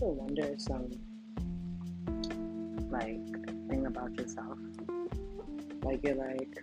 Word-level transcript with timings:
ever 0.00 0.12
wonder 0.12 0.54
some 0.58 0.88
like 2.88 3.18
thing 3.68 3.84
about 3.86 4.14
yourself? 4.16 4.58
Like 5.82 6.04
you're 6.04 6.14
like, 6.14 6.56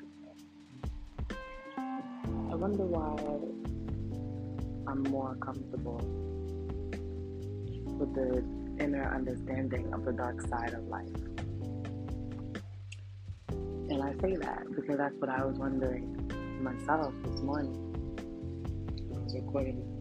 I 1.29 2.55
wonder 2.55 2.85
why 2.85 3.17
I'm 4.87 5.03
more 5.03 5.35
comfortable 5.35 5.99
with 7.97 8.13
the 8.15 8.37
inner 8.81 9.13
understanding 9.13 9.93
of 9.93 10.05
the 10.05 10.13
dark 10.13 10.41
side 10.47 10.73
of 10.73 10.87
life. 10.87 11.09
And 13.89 14.01
I 14.01 14.13
say 14.21 14.37
that 14.37 14.63
because 14.73 14.97
that's 14.97 15.15
what 15.17 15.29
I 15.29 15.43
was 15.43 15.57
wondering 15.57 16.31
myself 16.61 17.13
this 17.25 17.41
morning. 17.41 17.75
I 19.13 19.19
was 19.19 19.35
recording 19.35 19.94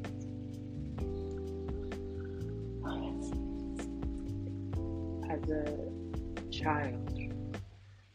as 5.44 5.50
a 5.50 6.50
child, 6.50 7.10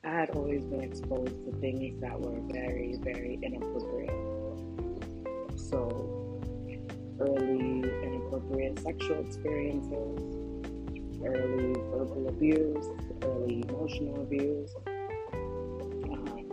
I 0.03 0.09
had 0.09 0.29
always 0.31 0.63
been 0.65 0.81
exposed 0.81 1.45
to 1.45 1.51
things 1.59 2.01
that 2.01 2.19
were 2.19 2.39
very, 2.51 2.97
very 3.01 3.39
inappropriate. 3.43 4.09
So, 5.55 6.41
early 7.19 7.83
inappropriate 8.03 8.79
sexual 8.79 9.19
experiences, 9.25 10.19
early 11.23 11.73
verbal 11.91 12.29
abuse, 12.29 12.85
early 13.23 13.63
emotional 13.67 14.21
abuse, 14.21 14.75
um, 14.87 16.45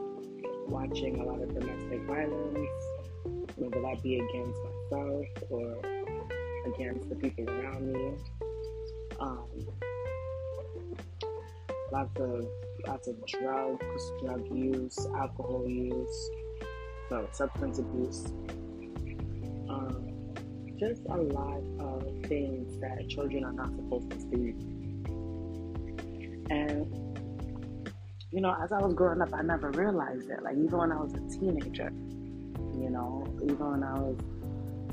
watching 0.69 1.21
a 1.21 1.25
lot 1.25 1.41
of 1.41 1.55
domestic 1.55 2.03
violence, 2.03 2.69
whether 3.57 3.81
that 3.81 4.03
be 4.03 4.17
against 4.17 4.61
myself 4.91 5.27
or 5.49 5.79
against 6.67 7.09
the 7.09 7.15
people 7.15 7.49
around 7.49 7.93
me. 7.93 8.15
Um, 9.21 9.49
lots 11.93 12.21
of 12.21 12.47
lots 12.87 13.09
of 13.09 13.27
drugs, 13.27 14.13
drug 14.23 14.47
use, 14.53 15.07
alcohol 15.17 15.65
use, 15.67 16.31
so 17.09 17.29
substance 17.33 17.79
abuse. 17.79 18.27
Um, 19.69 20.35
just 20.79 21.03
a 21.09 21.17
lot 21.17 21.63
of 21.79 22.05
things 22.27 22.79
that 22.81 23.09
children 23.09 23.45
are 23.45 23.53
not 23.53 23.75
supposed 23.75 24.11
to 24.11 24.21
see. 24.21 24.55
And 26.51 27.07
you 28.33 28.41
know, 28.41 28.57
as 28.63 28.73
I 28.73 28.81
was 28.81 28.95
growing 28.95 29.23
up, 29.23 29.33
I 29.33 29.43
never 29.43 29.71
realized 29.71 30.31
it. 30.31 30.43
Like 30.43 30.57
even 30.57 30.77
when 30.77 30.93
I 30.93 30.97
was 30.97 31.15
a 31.15 31.39
teenager, 31.39 31.91
you 32.75 32.91
know, 32.91 33.27
even 33.43 33.71
when 33.71 33.83
I 33.83 33.95
was 33.95 34.19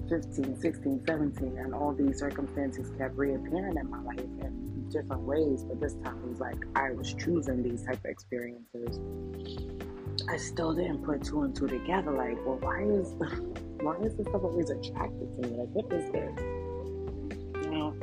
15, 0.10 0.60
16, 0.60 1.04
17, 1.08 1.58
and 1.58 1.74
all 1.74 1.94
these 1.94 2.20
circumstances 2.20 2.92
kept 2.98 3.18
reappearing 3.18 3.78
in 3.78 3.90
my 3.90 4.02
life 4.04 4.20
in 4.20 4.63
different 4.92 5.22
ways, 5.22 5.64
but 5.64 5.80
this 5.80 5.94
time 6.04 6.18
it 6.24 6.30
was 6.30 6.40
like 6.40 6.66
I 6.76 6.92
was 6.92 7.14
choosing 7.14 7.64
these 7.64 7.84
type 7.84 8.00
of 8.00 8.06
experiences. 8.06 9.00
I 10.30 10.38
still 10.38 10.74
didn't 10.74 11.04
put 11.04 11.24
two 11.24 11.44
and 11.44 11.56
two 11.56 11.68
together. 11.68 12.12
Like, 12.12 12.38
well, 12.46 12.58
why 12.60 12.84
is 12.84 13.14
why 13.82 13.96
is 13.98 14.16
this 14.16 14.28
stuff 14.28 14.44
always 14.44 14.70
attracted 14.70 15.34
to 15.36 15.50
me? 15.50 15.58
Like, 15.58 15.70
what 15.70 15.92
is 15.94 16.12
this? 16.12 16.40
You 17.64 17.72
know, 17.72 17.96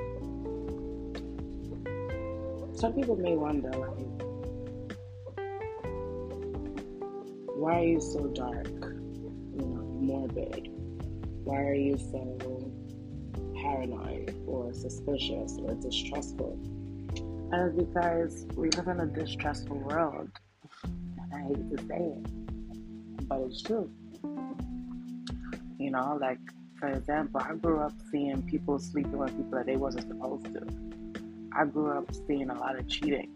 some 2.75 2.93
people 2.93 3.17
may 3.17 3.37
wonder, 3.37 3.71
like, 3.71 4.07
why 7.57 7.81
are 7.81 7.85
you 7.85 8.01
so 8.01 8.27
dark? 8.29 8.67
You 8.67 9.67
know, 9.67 9.83
morbid 10.01 10.71
why 11.45 11.63
are 11.63 11.75
you 11.75 11.97
so 11.97 12.37
paranoid 13.61 14.35
or 14.47 14.73
suspicious 14.73 15.59
or 15.63 15.75
distrustful? 15.75 16.59
And 17.53 17.55
it's 17.55 17.77
because 17.77 18.47
we 18.57 18.71
live 18.71 18.89
in 18.89 19.01
a 19.01 19.07
distrustful 19.07 19.79
world. 19.79 20.31
And 20.85 21.35
I 21.35 21.43
hate 21.49 21.77
to 21.77 21.87
say 21.87 21.97
it, 21.97 23.29
but 23.29 23.41
it's 23.41 23.63
true. 23.63 23.91
You 25.79 25.91
know, 25.91 26.19
like, 26.21 26.39
for 26.79 26.89
example, 26.89 27.41
I 27.45 27.55
grew 27.55 27.81
up 27.81 27.93
seeing 28.11 28.43
people 28.43 28.79
sleeping 28.79 29.19
with 29.19 29.31
people 29.37 29.59
that 29.59 29.67
they 29.67 29.77
wasn't 29.77 30.09
supposed 30.09 30.45
to. 30.47 30.63
I 31.57 31.65
grew 31.65 31.91
up 31.91 32.15
seeing 32.27 32.51
a 32.51 32.55
lot 32.55 32.79
of 32.79 32.87
cheating. 32.89 33.31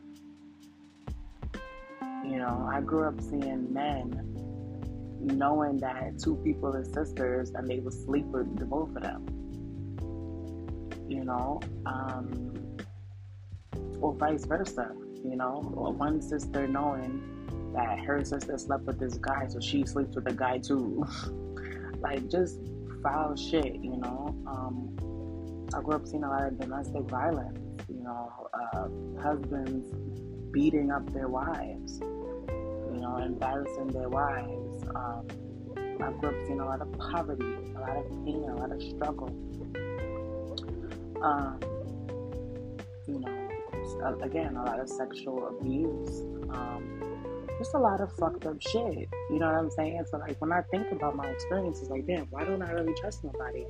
You 2.25 2.39
know, 2.39 2.69
I 2.73 2.81
grew 2.81 3.05
up 3.05 3.21
seeing 3.21 3.73
men 3.73 4.31
knowing 5.21 5.79
that 5.79 6.19
two 6.19 6.37
people 6.45 6.75
are 6.75 6.85
sisters 6.85 7.51
and 7.55 7.69
they 7.69 7.81
would 7.81 7.95
sleep 7.95 8.27
with 8.27 8.57
the 8.59 8.65
both 8.65 8.95
of 8.97 9.03
them. 9.03 9.44
You 11.25 11.31
know, 11.31 11.61
um, 11.87 12.77
or 13.99 14.13
vice 14.13 14.45
versa. 14.45 14.91
You 15.25 15.37
know, 15.37 15.63
one 15.97 16.21
sister 16.21 16.69
knowing 16.69 17.73
that 17.75 17.99
her 18.01 18.23
sister 18.23 18.59
slept 18.59 18.85
with 18.85 19.01
this 19.01 19.15
guy, 19.15 19.47
so 19.49 19.59
she 19.59 19.87
sleeps 19.87 20.15
with 20.15 20.27
a 20.29 20.35
guy 20.35 20.59
too. 20.59 21.03
like 22.01 22.29
just 22.29 22.61
foul 23.03 23.35
shit. 23.37 23.77
You 23.77 23.97
know, 23.97 24.37
um, 24.47 25.67
I 25.73 25.81
grew 25.81 25.95
up 25.95 26.07
seeing 26.07 26.25
a 26.25 26.29
lot 26.29 26.47
of 26.47 26.61
domestic 26.61 27.05
violence. 27.05 27.59
You 27.89 28.03
know, 28.03 28.49
uh, 28.53 29.23
husbands 29.23 29.97
beating 30.53 30.91
up 30.91 31.11
their 31.15 31.29
wives. 31.29 32.01
You 32.03 33.01
know, 33.01 33.17
embarrassing 33.17 33.89
their 33.89 34.11
wives 34.11 34.85
um, 34.95 35.27
I 36.03 36.11
grew 36.13 36.29
up 36.29 36.35
seeing 36.47 36.61
a 36.61 36.67
lot 36.67 36.83
of 36.83 36.93
poverty, 36.99 37.57
a 37.77 37.81
lot 37.81 37.97
of 37.97 38.11
pain, 38.27 38.45
a 38.47 38.57
lot 38.57 38.73
of 38.73 38.83
struggle. 38.83 39.31
Um, 41.25 41.59
you 43.07 43.21
know, 43.21 44.21
again, 44.23 44.57
a 44.57 44.65
lot 44.65 44.79
of 44.79 44.89
sexual 44.89 45.49
abuse. 45.49 46.21
Um, 46.51 47.01
just 47.59 47.75
a 47.75 47.79
lot 47.79 48.01
of 48.01 48.13
fucked 48.13 48.45
up 48.47 48.61
shit. 48.61 49.09
You 49.31 49.39
know 49.39 49.47
what 49.47 49.55
I'm 49.55 49.71
saying? 49.71 50.05
So 50.11 50.19
like 50.19 50.39
when 50.41 50.53
I 50.53 50.61
think 50.71 50.93
about 50.93 51.17
my 51.17 51.27
experiences, 51.29 51.89
like 51.89 52.07
damn, 52.07 52.27
why 52.27 52.45
don't 52.45 52.61
I 52.61 52.73
really 52.73 52.93
trust 53.01 53.25
nobody? 53.25 53.65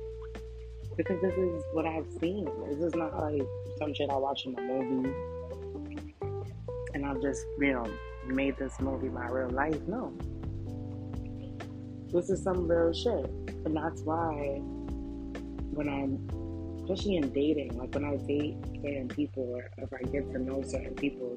Because 0.97 1.21
this 1.21 1.33
is 1.33 1.63
what 1.71 1.85
I've 1.85 2.07
seen. 2.19 2.45
This 2.67 2.79
is 2.79 2.95
not 2.95 3.17
like 3.17 3.47
some 3.77 3.93
shit 3.93 4.09
I 4.09 4.17
watch 4.17 4.45
in 4.45 4.57
a 4.57 4.61
movie, 4.61 5.13
and 6.93 7.05
I've 7.05 7.21
just 7.21 7.45
you 7.59 7.73
know 7.73 7.85
made 8.27 8.57
this 8.57 8.79
movie 8.81 9.09
my 9.09 9.27
real 9.27 9.49
life. 9.49 9.79
No, 9.87 10.13
this 12.11 12.29
is 12.29 12.43
some 12.43 12.67
real 12.67 12.93
shit. 12.93 13.29
And 13.65 13.75
that's 13.75 14.01
why 14.01 14.61
when 15.75 15.89
I'm, 15.89 16.44
especially 16.85 17.17
in 17.17 17.33
dating, 17.33 17.75
like 17.79 17.93
when 17.95 18.05
I 18.05 18.15
date 18.27 18.57
certain 18.83 19.07
people 19.07 19.43
or 19.55 19.71
if 19.77 19.91
I 19.91 20.03
get 20.11 20.31
to 20.33 20.39
know 20.39 20.61
certain 20.61 20.93
people, 20.93 21.35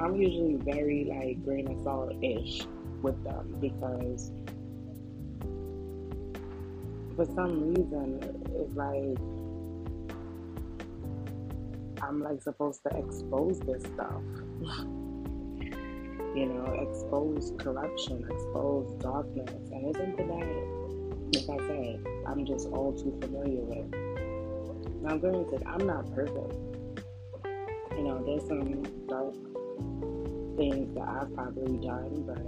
I'm 0.00 0.16
usually 0.16 0.54
very 0.54 1.04
like 1.04 1.44
grain 1.44 1.70
of 1.70 1.82
salt 1.82 2.14
ish 2.22 2.62
with 3.02 3.22
them 3.22 3.54
because 3.60 4.32
for 7.16 7.26
some 7.34 7.74
reason 7.74 8.18
it's 8.56 8.74
like 8.74 9.18
I'm 12.02 12.22
like 12.22 12.40
supposed 12.40 12.82
to 12.84 12.96
expose 12.96 13.60
this 13.60 13.82
stuff. 13.82 14.22
you 16.34 16.46
know, 16.46 16.64
expose 16.80 17.52
corruption, 17.58 18.26
expose 18.30 18.90
darkness. 19.02 19.52
And 19.70 19.94
isn't 19.94 20.16
that, 20.16 21.46
like 21.46 21.60
I 21.60 21.66
said, 21.66 22.06
I'm 22.26 22.46
just 22.46 22.68
all 22.68 22.94
too 22.94 23.18
familiar 23.20 23.60
with. 23.60 24.11
Now, 25.02 25.16
granted, 25.16 25.62
I'm 25.66 25.84
not 25.84 26.14
perfect. 26.14 26.54
You 27.96 28.04
know, 28.04 28.22
there's 28.24 28.46
some 28.46 28.82
dark 29.08 29.34
things 30.56 30.94
that 30.94 31.08
I've 31.08 31.34
probably 31.34 31.78
done, 31.84 32.22
but, 32.24 32.38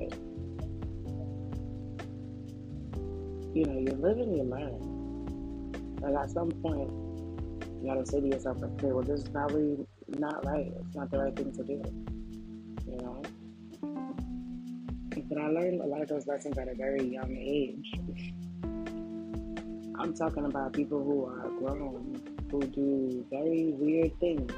you 3.54 3.64
know, 3.64 3.78
you 3.80 3.92
live 4.00 4.18
and 4.18 4.36
you 4.36 4.44
learn. 4.44 5.98
Like, 6.00 6.14
at 6.14 6.30
some 6.30 6.50
point, 6.50 6.90
you 7.82 7.88
gotta 7.92 8.06
say 8.06 8.20
to 8.20 8.26
yourself, 8.28 8.62
okay, 8.62 8.92
well, 8.92 9.02
this 9.02 9.22
is 9.22 9.28
probably 9.28 9.84
not 10.18 10.44
right. 10.46 10.72
It's 10.86 10.94
not 10.94 11.10
the 11.10 11.18
right 11.18 11.34
thing 11.34 11.50
to 11.52 11.64
do. 11.64 11.82
You 12.86 12.98
know? 12.98 13.22
but 15.28 15.38
I 15.38 15.48
learned 15.48 15.80
a 15.80 15.86
lot 15.86 16.02
of 16.02 16.08
those 16.08 16.26
lessons 16.28 16.56
at 16.58 16.68
a 16.68 16.74
very 16.74 17.04
young 17.04 17.36
age. 17.36 17.94
I'm 19.98 20.14
talking 20.14 20.44
about 20.44 20.72
people 20.72 21.02
who 21.02 21.24
are 21.24 21.48
grown, 21.58 22.13
do 22.60 23.26
very 23.30 23.72
weird 23.72 24.18
things 24.20 24.52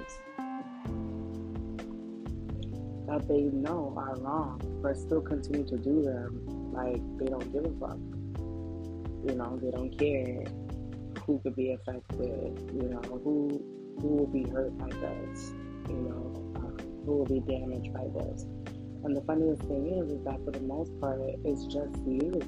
that 3.07 3.27
they 3.29 3.43
know 3.43 3.95
are 3.97 4.17
wrong, 4.17 4.61
but 4.83 4.97
still 4.97 5.21
continue 5.21 5.65
to 5.67 5.77
do 5.79 6.03
them 6.03 6.73
like 6.73 7.01
they 7.19 7.27
don't 7.27 7.53
give 7.53 7.65
a 7.65 7.73
fuck. 7.79 7.99
You 9.27 9.35
know, 9.35 9.59
they 9.63 9.71
don't 9.71 9.97
care 9.99 10.45
who 11.25 11.41
could 11.41 11.57
be 11.57 11.73
affected, 11.73 12.59
you 12.75 12.89
know, 12.89 13.03
who 13.25 13.63
who 14.01 14.09
will 14.09 14.27
be 14.27 14.43
hurt 14.51 14.77
by 14.79 14.89
this, 14.89 15.53
you 15.89 15.97
know, 15.97 16.53
uh, 16.57 16.83
who 17.05 17.17
will 17.17 17.27
be 17.27 17.41
damaged 17.41 17.93
by 17.95 18.07
this. 18.15 18.45
And 19.05 19.17
the 19.17 19.23
funniest 19.23 19.63
thing 19.63 19.87
is, 19.87 20.11
is 20.11 20.25
that 20.25 20.45
for 20.45 20.51
the 20.51 20.61
most 20.61 20.99
part, 21.01 21.21
it's 21.45 21.65
just 21.67 21.97
you. 22.07 22.41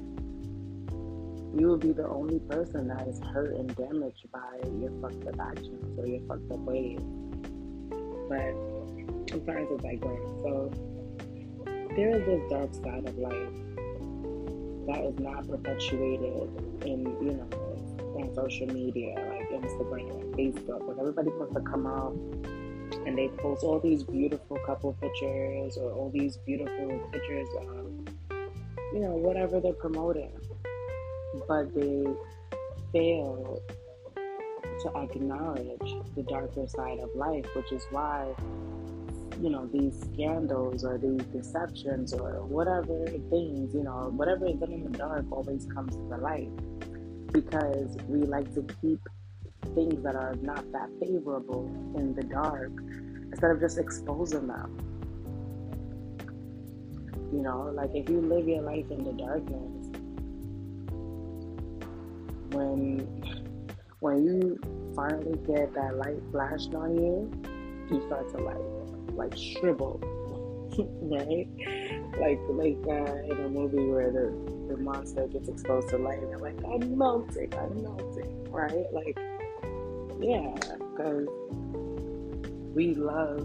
You 1.57 1.67
will 1.67 1.77
be 1.77 1.91
the 1.91 2.07
only 2.07 2.39
person 2.39 2.87
that 2.87 3.07
is 3.07 3.19
hurt 3.33 3.55
and 3.55 3.75
damaged 3.75 4.31
by 4.31 4.59
your 4.79 4.91
fucked 5.01 5.27
up 5.27 5.39
actions 5.39 5.99
or 5.99 6.05
your 6.07 6.21
fucked 6.27 6.51
up 6.51 6.59
ways. 6.59 6.99
But 8.29 8.53
I'm 9.33 9.43
trying 9.45 9.67
to 9.67 9.77
digress. 9.77 10.21
So 10.43 10.71
there 11.95 12.15
is 12.15 12.25
this 12.25 12.49
dark 12.49 12.73
side 12.73 13.07
of 13.07 13.17
life 13.17 13.49
that 14.87 15.05
is 15.05 15.19
not 15.19 15.47
perpetuated 15.47 16.49
in, 16.85 17.05
you 17.21 17.33
know, 17.33 17.47
on 18.15 18.33
social 18.35 18.67
media 18.67 19.15
like 19.15 19.49
Instagram 19.49 20.21
and 20.21 20.33
Facebook. 20.35 20.87
Like 20.87 20.97
everybody 20.99 21.29
wants 21.29 21.53
to 21.55 21.61
come 21.61 21.87
out 21.87 22.13
and 23.05 23.17
they 23.17 23.27
post 23.27 23.63
all 23.63 23.79
these 23.79 24.03
beautiful 24.03 24.57
couple 24.65 24.93
pictures 24.93 25.77
or 25.77 25.91
all 25.91 26.11
these 26.11 26.37
beautiful 26.37 26.99
pictures 27.11 27.47
of, 27.59 27.91
you 28.93 28.99
know, 28.99 29.15
whatever 29.15 29.59
they're 29.59 29.73
promoting. 29.73 30.31
But 31.47 31.73
they 31.75 32.05
fail 32.91 33.61
to 34.15 34.97
acknowledge 34.97 35.95
the 36.15 36.23
darker 36.23 36.67
side 36.67 36.99
of 36.99 37.09
life, 37.15 37.45
which 37.55 37.71
is 37.71 37.85
why 37.91 38.33
you 39.41 39.49
know, 39.49 39.69
these 39.71 40.05
scandals 40.13 40.83
or 40.83 40.97
these 40.97 41.23
deceptions 41.27 42.13
or 42.13 42.43
whatever 42.45 43.05
things, 43.29 43.73
you 43.73 43.83
know, 43.83 44.11
whatever 44.15 44.45
is 44.47 44.55
done 44.55 44.71
in 44.71 44.91
the 44.91 44.97
dark 44.97 45.25
always 45.31 45.65
comes 45.73 45.95
to 45.95 46.01
the 46.09 46.17
light 46.17 46.49
because 47.31 47.95
we 48.07 48.19
like 48.23 48.53
to 48.53 48.65
keep 48.81 48.99
things 49.75 50.03
that 50.03 50.15
are 50.15 50.35
not 50.41 50.69
that 50.71 50.89
favorable 50.99 51.67
in 51.95 52.13
the 52.15 52.23
dark 52.23 52.71
instead 53.31 53.51
of 53.51 53.59
just 53.59 53.77
exposing 53.77 54.47
them. 54.47 54.77
You 57.31 57.41
know, 57.41 57.71
like 57.73 57.91
if 57.93 58.09
you 58.09 58.21
live 58.21 58.47
your 58.47 58.61
life 58.61 58.89
in 58.89 59.03
the 59.03 59.13
darkness, 59.13 59.78
when 62.79 63.39
when 63.99 64.23
you 64.23 64.93
finally 64.95 65.37
get 65.45 65.73
that 65.73 65.97
light 65.97 66.21
flashed 66.31 66.73
on 66.73 66.97
you, 66.97 67.31
you 67.91 68.01
start 68.07 68.29
to 68.31 68.37
like 68.37 68.55
like 69.13 69.37
shrivel, 69.37 69.99
right? 71.01 71.47
Like 72.19 72.39
like 72.49 72.77
uh, 72.87 73.15
in 73.23 73.45
a 73.45 73.49
movie 73.49 73.85
where 73.85 74.11
the, 74.11 74.31
the 74.69 74.77
monster 74.77 75.27
gets 75.27 75.49
exposed 75.49 75.89
to 75.89 75.97
light 75.97 76.19
and 76.19 76.29
they're 76.29 76.37
like, 76.37 76.57
I'm 76.65 76.97
melting, 76.97 77.53
I'm 77.55 77.83
melting, 77.83 78.51
right? 78.51 78.85
Like, 78.93 79.17
yeah, 80.21 80.55
because 80.77 81.27
we 82.73 82.95
love 82.95 83.39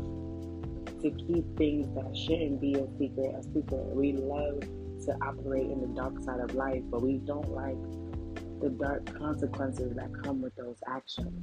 to 1.03 1.11
keep 1.11 1.45
things 1.57 1.93
that 1.97 2.17
shouldn't 2.17 2.61
be 2.61 2.75
a 2.75 2.87
secret 2.99 3.35
a 3.35 3.43
secret. 3.43 3.85
We 3.95 4.13
love 4.13 4.61
to 5.07 5.13
operate 5.23 5.71
in 5.71 5.81
the 5.81 5.89
dark 5.89 6.23
side 6.23 6.41
of 6.41 6.55
life, 6.55 6.83
but 6.91 7.03
we 7.03 7.19
don't 7.19 7.51
like 7.51 7.77
the 8.65 8.71
dark 8.71 9.19
consequences 9.19 9.95
that 9.95 10.11
come 10.23 10.41
with 10.41 10.55
those 10.57 10.79
actions. 10.89 11.39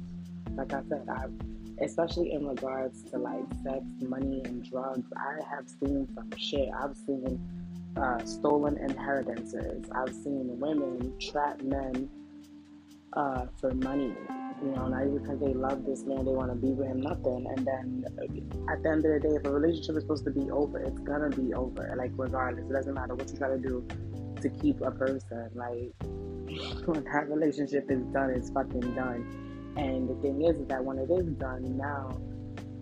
Like 0.56 0.72
I 0.72 0.82
said, 0.88 1.06
I've 1.08 1.32
especially 1.80 2.32
in 2.32 2.46
regards 2.46 3.02
to 3.10 3.18
like 3.18 3.44
sex, 3.64 3.82
money, 4.00 4.42
and 4.44 4.68
drugs. 4.68 5.08
I 5.16 5.38
have 5.48 5.68
seen 5.68 6.08
some 6.14 6.30
shit. 6.36 6.68
I've 6.76 6.96
seen 6.96 7.40
uh, 7.96 8.24
stolen 8.24 8.76
inheritances. 8.78 9.84
I've 9.94 10.14
seen 10.14 10.58
women 10.58 11.14
trap 11.20 11.62
men 11.62 12.10
uh, 13.12 13.46
for 13.60 13.72
money. 13.72 14.14
You 14.62 14.70
know, 14.70 14.88
not 14.88 15.02
even 15.02 15.18
because 15.18 15.40
they 15.40 15.54
love 15.54 15.84
this 15.84 16.04
man, 16.04 16.24
they 16.24 16.30
want 16.30 16.50
to 16.50 16.56
be 16.56 16.72
with 16.72 16.86
him, 16.86 17.00
nothing. 17.00 17.46
And 17.48 17.66
then 17.66 18.04
at 18.70 18.82
the 18.82 18.90
end 18.90 19.04
of 19.04 19.12
the 19.12 19.28
day, 19.28 19.34
if 19.34 19.44
a 19.44 19.50
relationship 19.50 19.96
is 19.96 20.02
supposed 20.02 20.24
to 20.24 20.30
be 20.30 20.50
over, 20.50 20.78
it's 20.78 21.00
gonna 21.00 21.30
be 21.30 21.52
over. 21.54 21.94
Like 21.96 22.12
regardless, 22.14 22.70
it 22.70 22.72
doesn't 22.72 22.94
matter 22.94 23.14
what 23.14 23.28
you 23.30 23.36
try 23.36 23.48
to 23.48 23.58
do 23.58 23.86
to 24.42 24.48
keep 24.48 24.80
a 24.80 24.90
person. 24.90 25.50
Like 25.54 25.92
when 26.86 27.04
that 27.04 27.28
relationship 27.28 27.90
is 27.90 28.02
done, 28.12 28.30
it's 28.30 28.50
fucking 28.50 28.94
done 28.94 29.42
and 29.76 30.08
the 30.08 30.14
thing 30.16 30.42
is, 30.42 30.56
is 30.56 30.66
that 30.68 30.84
when 30.84 30.98
it 30.98 31.10
is 31.10 31.26
done 31.34 31.76
now, 31.76 32.10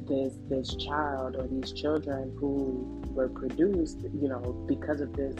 this 0.09 0.35
this 0.49 0.75
child 0.75 1.37
or 1.37 1.47
these 1.47 1.73
children 1.73 2.35
who 2.37 3.01
were 3.13 3.29
produced, 3.29 4.01
you 4.21 4.29
know, 4.29 4.41
because 4.67 5.01
of 5.01 5.13
this 5.13 5.37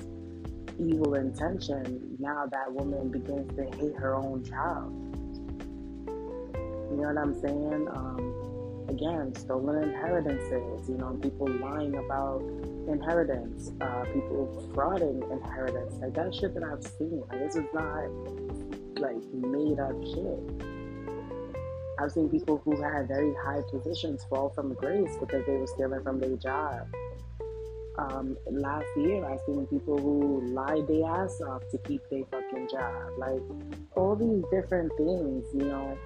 evil 0.79 1.15
intention, 1.15 2.17
now 2.21 2.47
that 2.47 2.73
woman 2.73 3.09
begins 3.09 3.53
to 3.57 3.65
hate 3.79 3.97
her 3.97 4.15
own 4.15 4.45
child. 4.45 4.93
You 6.07 6.97
know 6.97 7.09
what 7.09 7.19
I'm 7.19 7.41
saying? 7.41 7.89
Um, 7.93 8.87
again, 8.89 9.35
stolen 9.35 9.83
inheritances. 9.83 10.89
You 10.89 10.99
know, 10.99 11.19
people 11.21 11.49
lying 11.49 11.97
about 11.97 12.43
inheritance. 12.91 13.71
Uh, 13.81 14.05
people 14.13 14.71
frauding 14.75 15.23
inheritance. 15.31 15.95
Like 16.01 16.15
that 16.15 16.35
shit 16.35 16.55
that 16.55 16.63
I've 16.63 16.85
seen. 16.85 17.23
Like 17.29 17.39
this 17.41 17.57
is 17.57 17.67
not 17.73 18.09
like 19.01 19.23
made 19.33 19.79
up 19.79 19.97
shit. 20.05 20.71
I've 22.01 22.13
seen 22.13 22.31
people 22.31 22.61
who 22.65 22.81
had 22.81 23.09
very 23.09 23.35
high 23.45 23.61
positions 23.71 24.25
fall 24.31 24.49
from 24.51 24.73
grace 24.75 25.17
because 25.21 25.45
they 25.47 25.57
were 25.57 25.67
stealing 25.67 26.03
from 26.03 26.19
their 26.19 26.37
job. 26.37 26.89
Um, 27.99 28.39
last 28.51 28.87
year, 28.97 29.23
I've 29.27 29.41
seen 29.45 29.67
people 29.67 29.99
who 29.99 30.41
lied 30.47 30.87
their 30.89 31.05
ass 31.05 31.41
off 31.47 31.63
to 31.71 31.79
keep 31.79 32.01
their 32.09 32.25
fucking 32.31 32.69
job. 32.71 32.95
Like, 33.19 33.43
all 33.95 34.17
these 34.17 34.43
different 34.51 34.93
things, 34.97 35.45
you 35.53 35.65
know. 35.65 35.99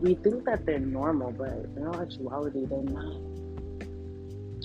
We 0.00 0.14
think 0.16 0.44
that 0.46 0.66
they're 0.66 0.80
normal, 0.80 1.30
but 1.30 1.50
in 1.76 1.94
actuality, 1.94 2.64
they're 2.64 2.82
not. 2.82 3.37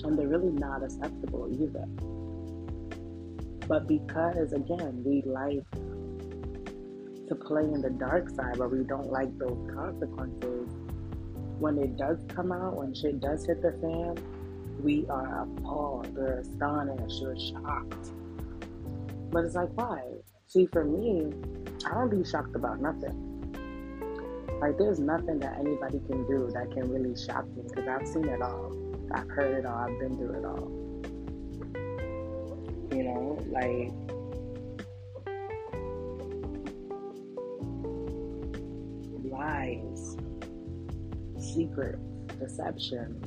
And 0.04 0.18
they're 0.18 0.28
really 0.28 0.52
not 0.52 0.82
acceptable 0.82 1.48
either. 1.50 1.86
But 3.66 3.88
because, 3.88 4.52
again, 4.52 5.02
we 5.04 5.22
like 5.24 5.64
to 7.28 7.34
play 7.34 7.62
in 7.62 7.80
the 7.80 7.90
dark 7.90 8.28
side, 8.28 8.58
but 8.58 8.70
we 8.70 8.84
don't 8.84 9.10
like 9.10 9.36
those 9.38 9.58
consequences. 9.74 10.68
When 11.58 11.78
it 11.78 11.96
does 11.96 12.18
come 12.28 12.52
out, 12.52 12.76
when 12.76 12.94
shit 12.94 13.20
does 13.20 13.46
hit 13.46 13.62
the 13.62 13.72
fan, 13.80 14.18
we 14.82 15.06
are 15.08 15.42
appalled, 15.42 16.14
we're 16.14 16.40
astonished, 16.40 17.22
we're 17.22 17.38
shocked. 17.38 18.10
But 19.30 19.44
it's 19.46 19.54
like, 19.54 19.70
why? 19.74 20.02
See, 20.46 20.66
for 20.66 20.84
me, 20.84 21.32
I 21.86 21.94
don't 21.94 22.10
be 22.10 22.28
shocked 22.28 22.54
about 22.54 22.82
nothing. 22.82 23.30
Like, 24.60 24.76
there's 24.76 24.98
nothing 24.98 25.38
that 25.38 25.58
anybody 25.58 26.00
can 26.00 26.26
do 26.26 26.50
that 26.52 26.70
can 26.72 26.90
really 26.92 27.16
shock 27.16 27.46
me 27.56 27.62
because 27.66 27.88
I've 27.88 28.06
seen 28.06 28.28
it 28.28 28.42
all. 28.42 28.83
I've 29.12 29.28
heard 29.28 29.58
it 29.58 29.66
all. 29.66 29.78
I've 29.78 29.98
been 29.98 30.16
through 30.16 30.38
it 30.38 30.44
all. 30.44 30.70
You 32.92 33.04
know, 33.04 33.38
like, 33.50 33.92
lies, 39.30 40.16
secrets, 41.38 41.98
deceptions. 42.38 43.24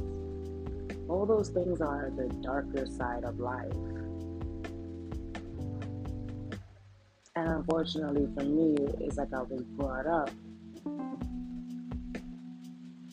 All 1.09 1.25
those 1.25 1.49
things 1.49 1.81
are 1.81 2.11
the 2.15 2.27
darker 2.41 2.85
side 2.85 3.23
of 3.23 3.39
life. 3.39 3.71
And 7.35 7.49
unfortunately 7.49 8.27
for 8.35 8.43
me, 8.43 8.75
it's 8.99 9.17
like 9.17 9.33
I 9.33 9.41
was 9.43 9.61
brought 9.61 10.07
up 10.07 10.31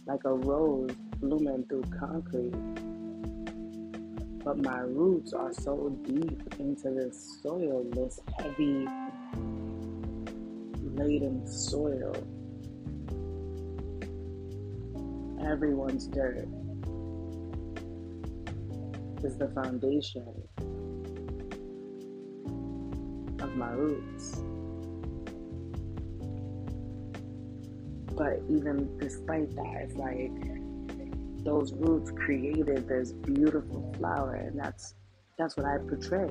like 0.07 0.25
a 0.25 0.33
rose 0.33 0.91
blooming 1.21 1.65
through 1.69 1.85
concrete. 1.99 2.55
But 4.45 4.59
my 4.59 4.81
roots 4.81 5.33
are 5.33 5.53
so 5.53 5.91
deep 6.05 6.41
into 6.59 6.91
this 6.91 7.41
soil, 7.43 7.85
this 7.93 8.21
heavy 8.39 8.87
laden 10.97 11.47
soil 11.47 12.15
everyone's 15.47 16.07
dirt 16.07 16.49
is 19.23 19.37
the 19.37 19.49
foundation 19.55 20.27
of 23.41 23.55
my 23.57 23.71
roots. 23.71 24.43
But 28.17 28.41
even 28.49 28.97
despite 28.99 29.55
that, 29.57 29.77
it's 29.83 29.97
like 29.97 30.54
those 31.45 31.73
roots 31.75 32.11
created 32.11 32.89
this 32.89 33.13
beautiful 33.13 33.95
flower, 33.99 34.35
and 34.35 34.59
that's 34.59 34.95
that's 35.39 35.57
what 35.57 35.67
I 35.67 35.79
portray. 35.79 36.31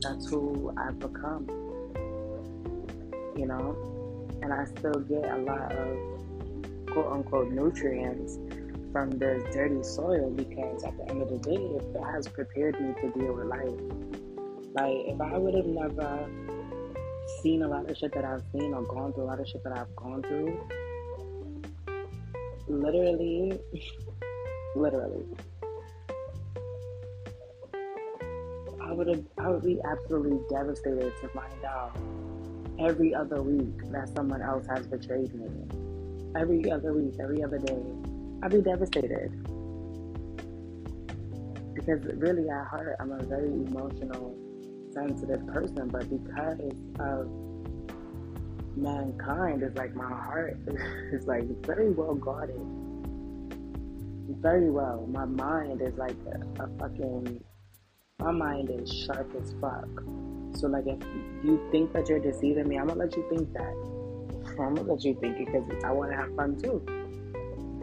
That's 0.00 0.28
who 0.28 0.72
I've 0.76 0.98
become. 0.98 1.46
You 3.36 3.46
know, 3.46 4.28
and 4.42 4.52
I 4.52 4.64
still 4.64 5.00
get 5.00 5.24
a 5.30 5.38
lot 5.38 5.72
of 5.72 6.86
quote 6.92 7.12
unquote 7.12 7.50
nutrients 7.50 8.38
from 8.92 9.10
this 9.10 9.42
dirty 9.52 9.82
soil 9.82 10.30
because 10.30 10.84
at 10.84 10.96
the 10.96 11.10
end 11.10 11.20
of 11.20 11.28
the 11.28 11.38
day, 11.38 11.56
it 11.56 12.02
has 12.02 12.28
prepared 12.28 12.80
me 12.80 12.94
to 13.02 13.10
deal 13.18 13.34
with 13.34 13.46
life. 13.46 13.68
Like, 14.72 15.06
if 15.06 15.20
I 15.20 15.36
would 15.36 15.54
have 15.54 15.66
never 15.66 16.26
seen 17.42 17.62
a 17.62 17.68
lot 17.68 17.90
of 17.90 17.96
shit 17.96 18.14
that 18.14 18.24
I've 18.24 18.42
seen 18.52 18.72
or 18.72 18.82
gone 18.84 19.12
through 19.12 19.24
a 19.24 19.26
lot 19.26 19.40
of 19.40 19.48
shit 19.48 19.62
that 19.64 19.76
I've 19.76 19.94
gone 19.96 20.22
through, 20.22 20.58
literally, 22.68 23.58
literally, 24.74 25.24
I 28.80 28.92
would 28.92 29.08
have, 29.08 29.24
I 29.38 29.48
would 29.48 29.64
be 29.64 29.78
absolutely 29.84 30.38
devastated 30.48 31.12
to 31.20 31.28
find 31.28 31.64
out 31.64 31.96
every 32.78 33.14
other 33.14 33.42
week 33.42 33.90
that 33.90 34.08
someone 34.14 34.42
else 34.42 34.66
has 34.68 34.86
betrayed 34.86 35.34
me. 35.34 35.48
Every 36.36 36.70
other 36.70 36.92
week, 36.92 37.14
every 37.20 37.42
other 37.42 37.58
day, 37.58 37.82
I'd 38.42 38.50
be 38.50 38.60
devastated. 38.60 39.30
Because 41.74 42.04
really, 42.16 42.48
at 42.48 42.66
heart, 42.66 42.96
I'm 43.00 43.12
a 43.12 43.22
very 43.22 43.48
emotional, 43.48 44.36
sensitive 44.92 45.46
person, 45.48 45.88
but 45.88 46.08
because 46.08 46.60
of 46.98 47.45
mankind, 48.76 49.62
is 49.62 49.74
like 49.76 49.94
my 49.94 50.08
heart 50.08 50.56
is 51.12 51.26
like 51.26 51.44
very 51.64 51.90
well 51.90 52.14
guarded. 52.14 52.60
Very 54.40 54.70
well. 54.70 55.06
My 55.10 55.24
mind 55.24 55.80
is 55.82 55.96
like 55.96 56.16
a, 56.26 56.64
a 56.64 56.68
fucking 56.78 57.42
my 58.18 58.32
mind 58.32 58.70
is 58.70 58.90
sharp 58.92 59.30
as 59.40 59.54
fuck. 59.60 59.88
So 60.54 60.68
like 60.68 60.86
if 60.86 61.02
you 61.44 61.60
think 61.70 61.92
that 61.92 62.08
you're 62.08 62.18
deceiving 62.18 62.68
me, 62.68 62.78
I'm 62.78 62.86
gonna 62.86 63.00
let 63.00 63.16
you 63.16 63.26
think 63.28 63.52
that. 63.52 63.74
I'm 64.58 64.74
gonna 64.74 64.82
let 64.82 65.04
you 65.04 65.14
think 65.20 65.38
it 65.38 65.46
because 65.46 65.84
I 65.84 65.92
want 65.92 66.12
to 66.12 66.16
have 66.16 66.34
fun 66.34 66.56
too. 66.58 66.82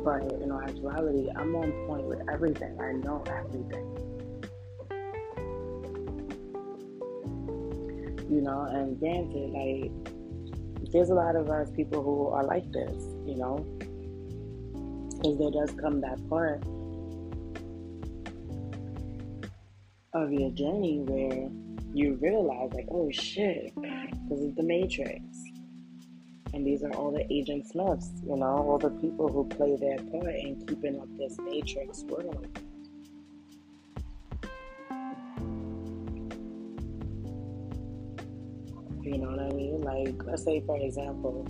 But 0.03 0.23
in 0.41 0.51
actuality, 0.51 1.29
I'm 1.35 1.55
on 1.55 1.71
point 1.87 2.05
with 2.05 2.21
everything. 2.31 2.77
I 2.81 2.93
know 2.93 3.23
everything. 3.27 3.85
You 8.29 8.41
know, 8.41 8.61
and 8.63 8.99
granted, 8.99 9.51
like 9.51 10.12
there's 10.93 11.09
a 11.09 11.13
lot 11.13 11.35
of 11.35 11.49
us 11.49 11.69
people 11.71 12.01
who 12.01 12.27
are 12.27 12.43
like 12.43 12.71
this. 12.71 13.03
You 13.25 13.35
know, 13.35 13.65
because 15.17 15.37
there 15.39 15.51
does 15.51 15.71
come 15.81 15.99
that 16.01 16.19
part 16.29 16.63
of 20.13 20.31
your 20.31 20.51
journey 20.51 20.99
where 20.99 21.49
you 21.93 22.17
realize, 22.21 22.71
like, 22.73 22.87
oh 22.91 23.09
shit, 23.11 23.73
this 24.29 24.39
is 24.39 24.55
the 24.55 24.63
Matrix. 24.63 25.21
And 26.53 26.67
these 26.67 26.83
are 26.83 26.91
all 26.93 27.11
the 27.11 27.25
Agent 27.33 27.67
Smiths, 27.67 28.11
you 28.23 28.35
know, 28.35 28.45
all 28.45 28.77
the 28.77 28.91
people 28.91 29.27
who 29.27 29.43
play 29.45 29.75
their 29.75 29.97
part 29.97 30.35
in 30.35 30.63
keeping 30.67 30.99
up 30.99 31.07
this 31.17 31.35
Matrix 31.39 32.03
world. 32.03 32.59
You 39.03 39.17
know 39.17 39.31
what 39.31 39.39
I 39.39 39.49
mean? 39.49 39.81
Like, 39.81 40.23
let's 40.25 40.43
say, 40.43 40.63
for 40.65 40.77
example, 40.77 41.45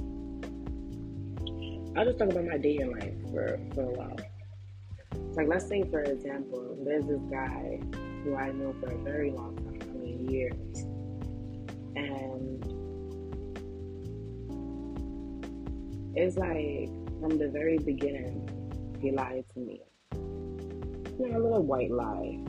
I'll 1.96 2.04
just 2.04 2.18
talk 2.18 2.30
about 2.30 2.46
my 2.46 2.58
dating 2.58 2.92
life 2.92 3.14
for, 3.32 3.60
for 3.76 3.82
a 3.82 3.94
while. 3.94 4.18
Like, 5.36 5.48
let's 5.48 5.68
say, 5.68 5.84
for 5.84 6.02
example, 6.02 6.76
there's 6.84 7.06
this 7.06 7.22
guy 7.30 7.80
who 8.24 8.36
I 8.36 8.52
know 8.54 8.74
for 8.80 8.92
a 8.92 8.98
very 9.04 9.30
long 9.30 9.56
time, 9.58 9.88
I 9.88 9.98
mean 10.00 10.28
years. 10.28 10.80
And 11.96 12.64
it's 16.16 16.38
like 16.38 16.90
from 17.22 17.38
the 17.38 17.50
very 17.50 17.78
beginning, 17.78 18.50
he 19.00 19.12
lied 19.12 19.46
to 19.54 19.60
me. 19.60 19.82
You 21.20 21.30
know, 21.30 21.38
a 21.38 21.44
little 21.44 21.62
white 21.62 21.92
lie. 21.92 22.40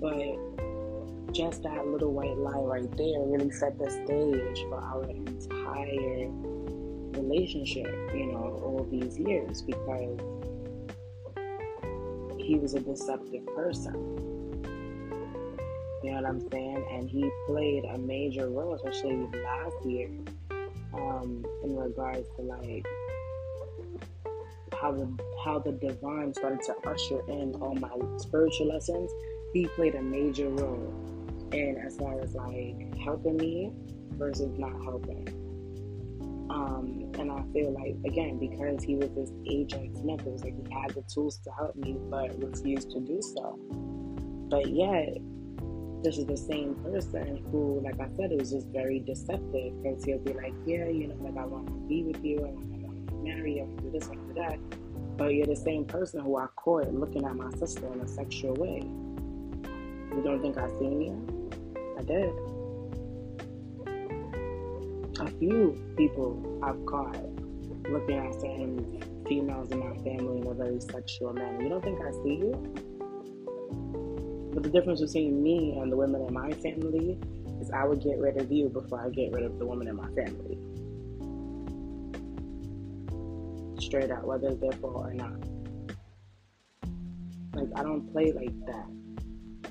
But 0.00 0.64
just 1.34 1.64
that 1.64 1.84
little 1.84 2.12
white 2.12 2.36
lie 2.38 2.52
right 2.52 2.96
there 2.96 3.20
really 3.26 3.50
set 3.50 3.76
the 3.76 3.90
stage 3.90 4.64
for 4.68 4.78
our 4.80 5.02
entire 5.10 6.28
relationship, 7.20 7.86
you 8.14 8.26
know, 8.26 8.60
all 8.62 8.86
these 8.88 9.18
years 9.18 9.60
because 9.60 10.20
he 12.38 12.56
was 12.56 12.74
a 12.74 12.80
deceptive 12.80 13.44
person. 13.46 13.94
You 16.04 16.10
know 16.10 16.20
what 16.20 16.26
I'm 16.26 16.50
saying? 16.50 16.86
And 16.92 17.10
he 17.10 17.28
played 17.46 17.84
a 17.84 17.98
major 17.98 18.48
role, 18.48 18.74
especially 18.74 19.26
last 19.42 19.84
year, 19.84 20.10
um, 20.92 21.44
in 21.64 21.74
regards 21.76 22.28
to 22.36 22.42
like 22.42 22.86
how 24.80 24.92
the 24.92 25.08
how 25.44 25.58
the 25.58 25.72
divine 25.72 26.32
started 26.32 26.60
to 26.62 26.74
usher 26.88 27.20
in 27.28 27.54
all 27.56 27.74
my 27.74 27.90
spiritual 28.18 28.68
lessons. 28.68 29.10
He 29.52 29.66
played 29.66 29.94
a 29.94 30.02
major 30.02 30.48
role 30.48 31.03
in 31.54 31.78
as 31.78 31.96
far 31.96 32.20
as 32.20 32.34
like 32.34 32.96
helping 32.98 33.36
me 33.36 33.70
versus 34.18 34.58
not 34.58 34.72
helping. 34.82 35.28
Um, 36.50 37.10
and 37.18 37.32
I 37.32 37.42
feel 37.52 37.72
like 37.72 37.96
again 38.04 38.38
because 38.38 38.82
he 38.82 38.96
was 38.96 39.10
this 39.10 39.30
agent 39.46 39.96
Smith, 39.96 40.20
it 40.26 40.32
was 40.32 40.44
like 40.44 40.54
he 40.54 40.72
had 40.72 40.90
the 40.90 41.02
tools 41.02 41.38
to 41.38 41.50
help 41.52 41.76
me, 41.76 41.96
but 42.10 42.30
refused 42.42 42.90
to 42.90 43.00
do 43.00 43.20
so. 43.22 43.58
But 44.50 44.68
yet, 44.68 45.16
this 46.02 46.18
is 46.18 46.26
the 46.26 46.36
same 46.36 46.74
person 46.76 47.42
who, 47.50 47.80
like 47.82 47.98
I 47.98 48.08
said, 48.16 48.30
it 48.30 48.38
was 48.38 48.52
just 48.52 48.66
very 48.68 49.00
deceptive 49.00 49.82
because 49.82 50.04
he'll 50.04 50.18
be 50.18 50.34
like, 50.34 50.52
yeah, 50.66 50.86
you 50.86 51.08
know, 51.08 51.16
like 51.20 51.36
I 51.36 51.46
want 51.46 51.66
to 51.66 51.72
be 51.88 52.02
with 52.02 52.22
you, 52.22 52.38
I 52.40 52.50
want 52.50 53.08
to 53.08 53.14
marry 53.22 53.56
you, 53.56 53.62
I 53.62 53.64
want 53.64 53.78
to 53.78 53.84
do 53.84 53.90
this, 53.90 54.04
I 54.04 54.08
want 54.10 54.28
to 54.28 54.34
do 54.34 54.40
that. 54.40 55.16
But 55.16 55.28
you're 55.28 55.46
the 55.46 55.56
same 55.56 55.86
person 55.86 56.20
who 56.20 56.36
I 56.36 56.46
caught 56.56 56.92
looking 56.92 57.24
at 57.24 57.34
my 57.34 57.50
sister 57.52 57.90
in 57.92 58.00
a 58.00 58.08
sexual 58.08 58.54
way. 58.54 58.82
You 60.14 60.22
don't 60.22 60.42
think 60.42 60.58
I 60.58 60.68
seen 60.78 61.00
you? 61.00 61.43
I 61.98 62.02
did. 62.02 62.30
A 65.20 65.28
few 65.38 65.80
people 65.96 66.60
I've 66.62 66.84
caught 66.86 67.16
looking 67.88 68.18
at 68.18 68.34
certain 68.34 69.24
females 69.28 69.70
in 69.70 69.78
my 69.78 69.94
family 70.02 70.40
in 70.40 70.46
a 70.46 70.54
very 70.54 70.80
sexual 70.80 71.32
manner. 71.32 71.62
You 71.62 71.68
don't 71.68 71.82
think 71.84 72.00
I 72.00 72.10
see 72.22 72.36
you? 72.36 72.52
But 74.52 74.62
the 74.62 74.70
difference 74.70 75.00
between 75.00 75.42
me 75.42 75.78
and 75.78 75.90
the 75.90 75.96
women 75.96 76.26
in 76.26 76.32
my 76.32 76.52
family 76.52 77.18
is 77.60 77.70
I 77.70 77.84
would 77.84 78.02
get 78.02 78.18
rid 78.18 78.40
of 78.40 78.50
you 78.50 78.68
before 78.68 79.00
I 79.00 79.10
get 79.10 79.32
rid 79.32 79.44
of 79.44 79.58
the 79.58 79.66
woman 79.66 79.88
in 79.88 79.96
my 79.96 80.08
family. 80.10 80.58
Straight 83.80 84.10
out, 84.10 84.24
whether 84.24 84.48
it's 84.48 84.60
their 84.60 84.72
fault 84.72 85.06
or 85.06 85.14
not. 85.14 85.34
Like, 87.54 87.68
I 87.76 87.82
don't 87.82 88.10
play 88.12 88.32
like 88.32 88.54
that. 88.66 88.86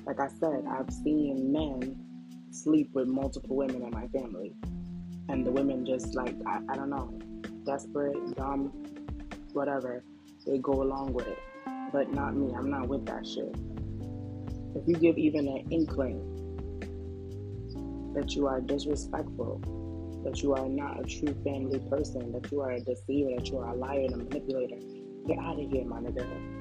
Like 0.06 0.20
I 0.20 0.28
said, 0.38 0.64
I've 0.68 0.92
seen 0.92 1.52
men 1.52 2.03
sleep 2.54 2.90
with 2.92 3.08
multiple 3.08 3.56
women 3.56 3.82
in 3.82 3.90
my 3.90 4.06
family. 4.08 4.54
And 5.28 5.46
the 5.46 5.50
women 5.50 5.84
just, 5.84 6.14
like, 6.14 6.36
I, 6.46 6.60
I 6.68 6.76
don't 6.76 6.90
know, 6.90 7.18
desperate, 7.64 8.36
dumb, 8.36 8.72
whatever, 9.52 10.02
they 10.46 10.58
go 10.58 10.82
along 10.82 11.12
with 11.12 11.26
it. 11.26 11.38
But 11.92 12.12
not 12.12 12.34
me. 12.34 12.52
I'm 12.54 12.70
not 12.70 12.88
with 12.88 13.06
that 13.06 13.26
shit 13.26 13.54
if 14.74 14.82
you 14.88 14.96
give 14.96 15.16
even 15.16 15.46
an 15.46 15.66
inkling 15.70 16.18
that 18.14 18.34
you 18.34 18.46
are 18.46 18.60
disrespectful, 18.60 19.60
that 20.24 20.42
you 20.42 20.52
are 20.54 20.68
not 20.68 21.00
a 21.00 21.04
true 21.04 21.34
family 21.44 21.78
person, 21.90 22.32
that 22.32 22.50
you 22.50 22.60
are 22.60 22.72
a 22.72 22.80
deceiver, 22.80 23.30
that 23.36 23.48
you 23.48 23.58
are 23.58 23.72
a 23.72 23.74
liar 23.74 24.00
and 24.00 24.14
a 24.14 24.16
manipulator, 24.16 24.76
get 25.26 25.38
out 25.38 25.60
of 25.60 25.70
here, 25.70 25.84
my 25.84 26.00
nigga. 26.00 26.53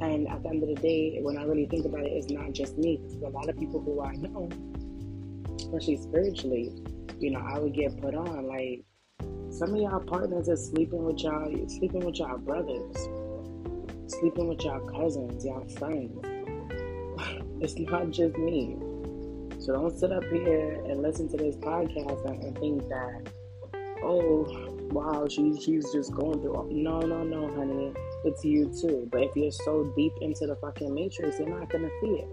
And 0.00 0.28
at 0.28 0.42
the 0.42 0.48
end 0.48 0.62
of 0.62 0.68
the 0.68 0.74
day, 0.74 1.18
when 1.22 1.38
I 1.38 1.44
really 1.44 1.66
think 1.66 1.86
about 1.86 2.04
it, 2.04 2.12
it's 2.12 2.30
not 2.30 2.52
just 2.52 2.76
me. 2.76 2.98
Because 3.02 3.22
a 3.22 3.28
lot 3.28 3.48
of 3.48 3.58
people 3.58 3.80
who 3.80 4.02
I 4.02 4.14
know, 4.16 4.48
especially 5.56 5.96
spiritually, 5.96 6.72
you 7.18 7.30
know, 7.30 7.40
I 7.40 7.58
would 7.58 7.74
get 7.74 8.00
put 8.00 8.14
on. 8.14 8.46
Like 8.46 8.84
some 9.50 9.74
of 9.74 9.80
y'all 9.80 10.00
partners 10.00 10.48
are 10.48 10.56
sleeping 10.56 11.04
with 11.04 11.20
y'all, 11.20 11.50
sleeping 11.68 12.04
with 12.04 12.18
y'all 12.18 12.38
brothers 12.38 13.08
sleeping 14.08 14.48
with 14.48 14.62
y'all 14.64 14.80
cousins, 14.88 15.44
y'all 15.44 15.66
friends. 15.76 16.18
it's 17.60 17.78
not 17.78 18.10
just 18.10 18.36
me. 18.38 18.76
So 19.58 19.72
don't 19.72 19.98
sit 19.98 20.12
up 20.12 20.24
here 20.24 20.80
and 20.84 21.02
listen 21.02 21.28
to 21.30 21.36
this 21.36 21.56
podcast 21.56 22.24
and, 22.26 22.42
and 22.42 22.58
think 22.58 22.88
that, 22.88 23.28
oh, 24.02 24.46
wow, 24.90 25.26
she, 25.28 25.58
she's 25.60 25.92
just 25.92 26.14
going 26.14 26.40
through. 26.40 26.68
No, 26.70 27.00
no, 27.00 27.24
no, 27.24 27.52
honey. 27.54 27.92
It's 28.24 28.44
you 28.44 28.72
too. 28.80 29.08
But 29.10 29.22
if 29.22 29.36
you're 29.36 29.50
so 29.50 29.92
deep 29.96 30.12
into 30.20 30.46
the 30.46 30.56
fucking 30.56 30.92
matrix, 30.94 31.38
you're 31.38 31.48
not 31.48 31.68
gonna 31.68 31.90
see 32.00 32.22
it. 32.22 32.28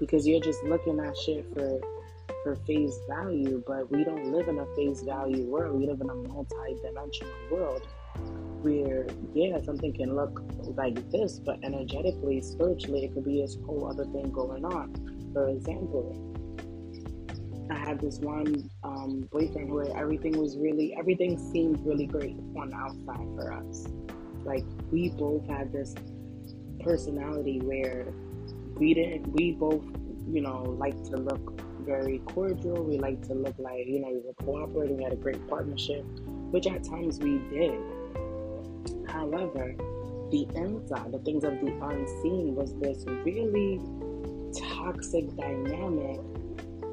Because 0.00 0.26
you're 0.26 0.40
just 0.40 0.62
looking 0.64 1.00
at 1.00 1.16
shit 1.16 1.46
for 1.54 1.80
for 2.42 2.56
face 2.66 2.98
value, 3.08 3.62
but 3.66 3.90
we 3.90 4.04
don't 4.04 4.32
live 4.32 4.46
in 4.48 4.58
a 4.58 4.66
face 4.76 5.02
value 5.02 5.44
world. 5.44 5.78
We 5.80 5.86
live 5.86 6.00
in 6.00 6.08
a 6.08 6.14
multi-dimensional 6.14 7.32
world 7.50 7.86
where 8.62 9.06
yeah 9.34 9.60
something 9.62 9.92
can 9.92 10.16
look 10.16 10.42
like 10.76 10.96
this 11.10 11.38
but 11.38 11.58
energetically 11.62 12.40
spiritually 12.40 13.04
it 13.04 13.14
could 13.14 13.24
be 13.24 13.42
a 13.42 13.46
whole 13.66 13.86
other 13.88 14.04
thing 14.06 14.30
going 14.32 14.64
on 14.64 14.92
for 15.32 15.48
example 15.48 16.35
i 17.70 17.74
had 17.74 18.00
this 18.00 18.18
one 18.18 18.68
um, 18.84 19.28
boyfriend 19.32 19.72
where 19.72 19.96
everything 19.96 20.38
was 20.38 20.56
really 20.56 20.94
everything 20.98 21.38
seemed 21.52 21.84
really 21.84 22.06
great 22.06 22.36
on 22.58 22.70
the 22.70 22.76
outside 22.76 23.26
for 23.36 23.52
us. 23.52 23.86
Like 24.44 24.64
we 24.90 25.10
both 25.10 25.46
had 25.48 25.72
this 25.72 25.94
personality 26.80 27.60
where 27.60 28.06
we 28.78 28.94
didn't 28.94 29.32
we 29.32 29.52
both 29.52 29.82
you 30.28 30.40
know 30.40 30.62
like 30.78 31.00
to 31.04 31.16
look 31.16 31.60
very 31.80 32.18
cordial. 32.26 32.82
We 32.82 32.98
like 32.98 33.22
to 33.28 33.34
look 33.34 33.54
like 33.58 33.86
you 33.86 34.00
know 34.00 34.08
we 34.08 34.20
were 34.20 34.34
cooperating 34.34 34.96
we 34.96 35.04
had 35.04 35.12
a 35.12 35.16
great 35.16 35.46
partnership 35.48 36.04
which 36.50 36.66
at 36.66 36.84
times 36.84 37.18
we 37.18 37.38
did. 37.50 37.78
However, 39.08 39.74
the 40.30 40.46
inside, 40.54 41.12
the 41.12 41.18
things 41.18 41.44
of 41.44 41.52
the 41.60 41.72
unseen, 41.82 42.54
was 42.54 42.74
this 42.74 43.04
really 43.24 43.80
toxic 44.56 45.34
dynamic 45.36 46.20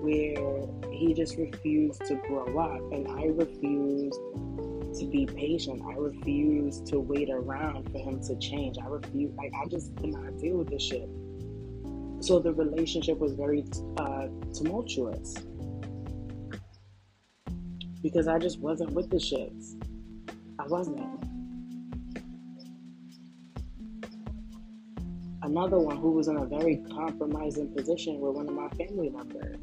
where 0.04 0.92
he 0.92 1.14
just 1.14 1.38
refused 1.38 2.06
to 2.06 2.16
grow 2.28 2.60
up, 2.60 2.82
and 2.92 3.08
I 3.08 3.28
refused 3.28 4.20
to 5.00 5.08
be 5.10 5.26
patient. 5.26 5.82
I 5.88 5.94
refused 5.94 6.86
to 6.88 7.00
wait 7.00 7.30
around 7.32 7.90
for 7.90 8.00
him 8.00 8.22
to 8.24 8.38
change. 8.38 8.78
I 8.78 8.88
refused, 8.88 9.36
like, 9.38 9.52
I 9.60 9.68
just 9.70 9.96
could 9.96 10.14
not 10.14 10.38
deal 10.38 10.58
with 10.58 10.70
this 10.70 10.84
shit. 10.84 11.10
So 12.20 12.40
the 12.40 12.54
relationship 12.54 13.18
was 13.18 13.34
very 13.34 13.66
uh, 13.98 14.28
tumultuous 14.54 15.36
because 18.02 18.28
I 18.28 18.38
just 18.38 18.60
wasn't 18.60 18.92
with 18.92 19.10
the 19.10 19.18
shits. 19.18 19.82
I 20.60 20.68
wasn't. 20.68 21.00
Another 25.42 25.80
one 25.80 25.98
who 25.98 26.12
was 26.12 26.28
in 26.28 26.38
a 26.38 26.46
very 26.46 26.84
compromising 26.94 27.74
position 27.74 28.20
with 28.20 28.36
one 28.36 28.48
of 28.48 28.54
my 28.54 28.70
family 28.70 29.10
members. 29.10 29.58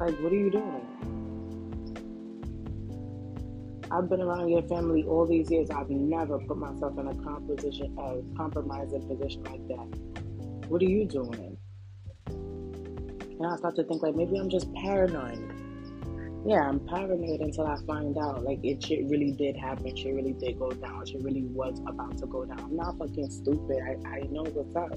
Like, 0.00 0.16
what 0.20 0.32
are 0.32 0.36
you 0.36 0.50
doing? 0.50 0.86
I've 3.90 4.08
been 4.08 4.20
around 4.20 4.48
your 4.48 4.62
family 4.62 5.02
all 5.02 5.26
these 5.26 5.50
years. 5.50 5.70
I've 5.70 5.90
never 5.90 6.38
put 6.38 6.56
myself 6.56 6.96
in 6.98 7.08
a 7.08 7.14
composition, 7.16 7.96
a 7.98 8.22
compromising 8.36 9.08
position 9.08 9.42
like 9.44 9.66
that. 9.66 10.68
What 10.68 10.82
are 10.82 10.84
you 10.84 11.04
doing? 11.04 11.56
And 12.28 13.46
I 13.46 13.56
start 13.56 13.74
to 13.76 13.84
think 13.84 14.02
like 14.02 14.14
maybe 14.14 14.36
I'm 14.38 14.50
just 14.50 14.72
paranoid. 14.74 15.52
Yeah, 16.46 16.68
I'm 16.68 16.78
paranoid 16.86 17.40
until 17.40 17.66
I 17.66 17.76
find 17.84 18.16
out 18.18 18.44
like 18.44 18.60
it 18.62 18.84
shit 18.84 19.04
really 19.08 19.32
did 19.32 19.56
happen. 19.56 19.96
Shit 19.96 20.14
really 20.14 20.34
did 20.34 20.60
go 20.60 20.70
down. 20.70 21.06
Shit 21.06 21.22
really 21.22 21.42
was 21.44 21.80
about 21.86 22.16
to 22.18 22.26
go 22.26 22.44
down. 22.44 22.60
I'm 22.60 22.76
not 22.76 22.98
fucking 22.98 23.30
stupid. 23.30 23.78
I, 23.82 24.08
I 24.08 24.20
know 24.30 24.44
what's 24.44 24.76
up 24.76 24.96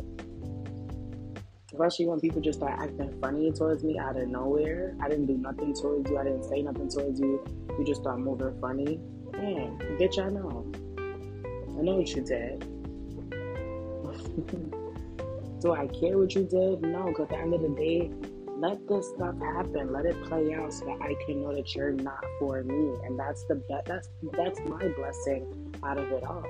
especially 1.71 2.05
when 2.05 2.19
people 2.19 2.41
just 2.41 2.59
start 2.59 2.77
acting 2.79 3.17
funny 3.21 3.51
towards 3.51 3.83
me 3.83 3.97
out 3.97 4.17
of 4.17 4.27
nowhere. 4.27 4.95
I 5.01 5.07
didn't 5.07 5.27
do 5.27 5.37
nothing 5.37 5.73
towards 5.73 6.09
you. 6.09 6.17
I 6.17 6.25
didn't 6.25 6.43
say 6.43 6.61
nothing 6.61 6.89
towards 6.89 7.19
you. 7.19 7.43
You 7.77 7.85
just 7.85 8.01
start 8.01 8.19
moving 8.19 8.59
funny. 8.59 8.99
Man, 9.33 9.77
bitch, 9.99 10.19
I 10.19 10.29
know. 10.29 10.65
I 11.77 11.81
know 11.81 11.95
what 11.95 12.09
you 12.09 12.23
did. 12.23 12.59
do 15.61 15.73
I 15.73 15.87
care 15.87 16.17
what 16.17 16.35
you 16.35 16.43
did? 16.43 16.81
No, 16.81 17.05
because 17.05 17.23
at 17.23 17.29
the 17.29 17.37
end 17.37 17.53
of 17.53 17.61
the 17.61 17.69
day, 17.69 18.11
let 18.57 18.85
this 18.87 19.09
stuff 19.15 19.39
happen. 19.39 19.93
Let 19.93 20.05
it 20.05 20.21
play 20.23 20.53
out 20.53 20.73
so 20.73 20.85
that 20.85 21.01
I 21.01 21.15
can 21.25 21.41
know 21.41 21.55
that 21.55 21.73
you're 21.73 21.93
not 21.93 22.23
for 22.39 22.63
me. 22.63 22.97
And 23.05 23.17
that's 23.17 23.45
the 23.45 23.55
be- 23.55 23.79
that's 23.85 24.09
that's 24.33 24.59
my 24.67 24.89
blessing 24.89 25.73
out 25.83 25.97
of 25.97 26.11
it 26.11 26.23
all. 26.23 26.45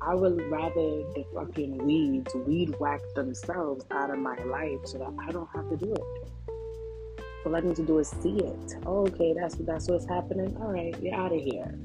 I 0.00 0.14
would 0.14 0.40
rather 0.50 1.02
the 1.14 1.24
fucking 1.34 1.78
weeds 1.78 2.32
weed 2.46 2.74
whack 2.78 3.00
themselves 3.14 3.84
out 3.90 4.10
of 4.10 4.18
my 4.18 4.36
life 4.44 4.78
so 4.84 4.98
that 4.98 5.12
I 5.18 5.32
don't 5.32 5.48
have 5.54 5.68
to 5.70 5.76
do 5.76 5.92
it. 5.92 6.28
All 7.44 7.56
I 7.56 7.60
need 7.60 7.76
to 7.76 7.84
do 7.84 7.98
is 7.98 8.08
see 8.08 8.36
it. 8.36 8.74
Oh, 8.86 9.06
okay, 9.08 9.34
that's 9.34 9.56
that's 9.56 9.88
what's 9.88 10.06
happening. 10.06 10.56
All 10.60 10.72
right, 10.72 10.94
you're 11.02 11.14
out 11.14 11.32
of 11.32 11.40
here. 11.40 11.78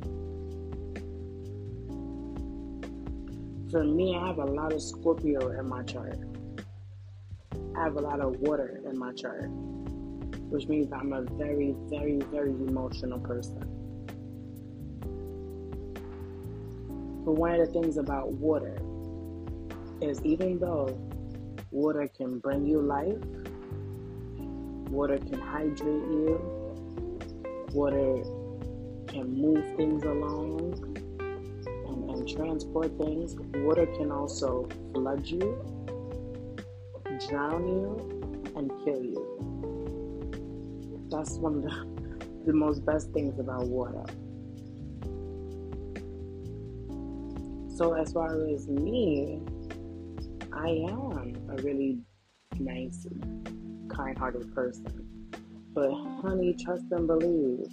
For 3.72 3.84
me, 3.84 4.16
I 4.16 4.28
have 4.28 4.38
a 4.38 4.46
lot 4.46 4.72
of 4.72 4.82
Scorpio 4.82 5.60
in 5.60 5.68
my 5.68 5.82
chart. 5.84 6.20
I 7.76 7.84
have 7.84 7.96
a 7.96 8.02
lot 8.02 8.20
of 8.20 8.40
water 8.42 8.80
in 8.88 8.98
my 9.00 9.12
chart, 9.14 9.50
which 10.52 10.68
means 10.68 10.92
I'm 10.94 11.12
a 11.14 11.24
very, 11.24 11.74
very, 11.90 12.20
very 12.32 12.52
emotional 12.52 13.20
person. 13.20 13.73
But 17.26 17.34
one 17.34 17.52
of 17.52 17.66
the 17.66 17.72
things 17.72 17.98
about 17.98 18.32
water 18.34 18.78
is 20.02 20.22
even 20.24 20.60
though 20.60 21.00
water 21.72 22.08
can 22.08 22.40
bring 22.40 22.66
you 22.66 22.82
life, 22.82 23.18
water 24.90 25.18
can 25.18 25.40
hydrate 25.40 25.86
you, 25.86 26.40
water 27.72 28.24
can 29.08 29.42
move 29.42 29.64
things 29.78 30.04
along 30.04 30.74
and, 31.88 32.10
and 32.10 32.28
transport 32.28 32.92
things, 32.98 33.36
water 33.56 33.86
can 33.86 34.12
also 34.12 34.68
flood 34.94 35.26
you, 35.26 35.58
drown 37.28 37.68
you, 37.68 38.52
and 38.56 38.70
kill 38.84 39.02
you. 39.02 39.24
That's 41.10 41.38
one 41.38 41.56
of 41.56 41.64
the, 41.64 42.26
the 42.46 42.54
most 42.54 42.86
best 42.86 43.12
things 43.12 43.40
about 43.40 43.68
water. 43.68 44.04
So 47.76 47.94
as 47.94 48.14
far 48.14 48.28
as 48.28 48.68
me, 48.68 49.42
I 50.52 50.68
am 50.68 51.50
a 51.50 51.60
really 51.64 51.98
nice, 52.60 53.08
kind-hearted 53.90 54.54
person. 54.54 55.32
But 55.74 55.92
honey, 56.22 56.54
trust 56.54 56.84
and 56.92 57.08
believe. 57.08 57.66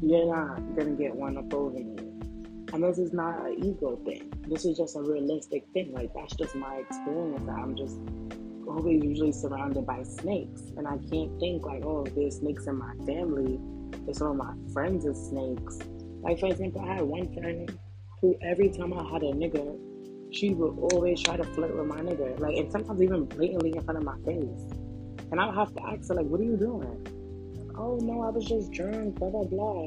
You're 0.00 0.32
not 0.32 0.76
gonna 0.76 0.92
get 0.92 1.12
one 1.12 1.36
up 1.36 1.52
over 1.52 1.74
me. 1.80 1.96
And 2.72 2.84
this 2.84 2.98
is 2.98 3.12
not 3.12 3.44
an 3.44 3.64
ego 3.64 3.96
thing. 4.04 4.32
This 4.46 4.64
is 4.64 4.76
just 4.76 4.94
a 4.94 5.00
realistic 5.00 5.64
thing. 5.72 5.92
Like 5.92 6.14
that's 6.14 6.36
just 6.36 6.54
my 6.54 6.76
experience. 6.76 7.48
I'm 7.48 7.74
just 7.74 7.98
always 8.68 9.02
usually 9.02 9.32
surrounded 9.32 9.84
by 9.84 10.04
snakes. 10.04 10.62
And 10.76 10.86
I 10.86 10.96
can't 11.10 11.40
think 11.40 11.66
like, 11.66 11.84
oh, 11.84 12.06
there's 12.14 12.36
snakes 12.36 12.68
in 12.68 12.78
my 12.78 12.94
family. 13.04 13.58
There's 14.04 14.18
some 14.18 14.28
of 14.28 14.36
my 14.36 14.54
friends 14.72 15.04
are 15.06 15.14
snakes 15.14 15.80
like, 16.22 16.40
for 16.40 16.46
example, 16.46 16.82
I 16.82 16.94
had 16.94 17.02
one 17.02 17.32
friend 17.34 17.78
who 18.20 18.36
every 18.42 18.70
time 18.70 18.92
I 18.92 19.02
had 19.12 19.22
a 19.22 19.32
nigga, 19.32 19.78
she 20.32 20.54
would 20.54 20.92
always 20.92 21.22
try 21.22 21.36
to 21.36 21.44
flirt 21.44 21.76
with 21.76 21.86
my 21.86 22.00
nigga. 22.00 22.38
Like, 22.40 22.56
and 22.56 22.70
sometimes 22.70 23.00
even 23.00 23.24
blatantly 23.24 23.72
in 23.76 23.82
front 23.82 23.98
of 23.98 24.04
my 24.04 24.16
face. 24.26 24.72
And 25.30 25.40
I 25.40 25.46
would 25.46 25.54
have 25.54 25.74
to 25.74 25.82
ask 25.86 26.08
her, 26.08 26.14
like, 26.14 26.26
what 26.26 26.40
are 26.40 26.44
you 26.44 26.56
doing? 26.56 27.06
Oh, 27.76 27.98
no, 28.02 28.22
I 28.22 28.30
was 28.30 28.44
just 28.44 28.72
drunk, 28.72 29.16
blah, 29.16 29.30
blah, 29.30 29.44
blah. 29.44 29.86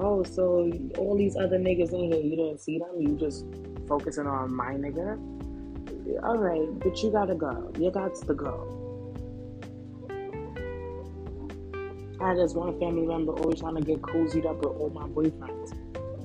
Oh, 0.00 0.24
so 0.24 0.70
all 0.98 1.16
these 1.16 1.36
other 1.36 1.58
niggas 1.58 1.92
in 1.92 2.12
here, 2.12 2.20
you 2.20 2.36
didn't 2.36 2.60
see 2.60 2.78
them? 2.78 3.00
You 3.00 3.16
just 3.16 3.46
focusing 3.86 4.26
on 4.26 4.54
my 4.54 4.72
nigga? 4.74 5.18
All 6.24 6.38
right, 6.38 6.66
but 6.80 7.00
you 7.02 7.12
gotta 7.12 7.34
go. 7.34 7.72
You 7.78 7.90
got 7.90 8.14
to 8.14 8.34
go. 8.34 8.81
I 12.22 12.28
had 12.28 12.38
this 12.38 12.54
one 12.54 12.78
family 12.78 13.04
member 13.04 13.32
always 13.32 13.58
trying 13.58 13.74
to 13.74 13.80
get 13.82 14.00
cozied 14.00 14.46
up 14.46 14.58
with 14.58 14.66
all 14.66 14.90
my 14.90 15.08
boyfriends. 15.08 15.74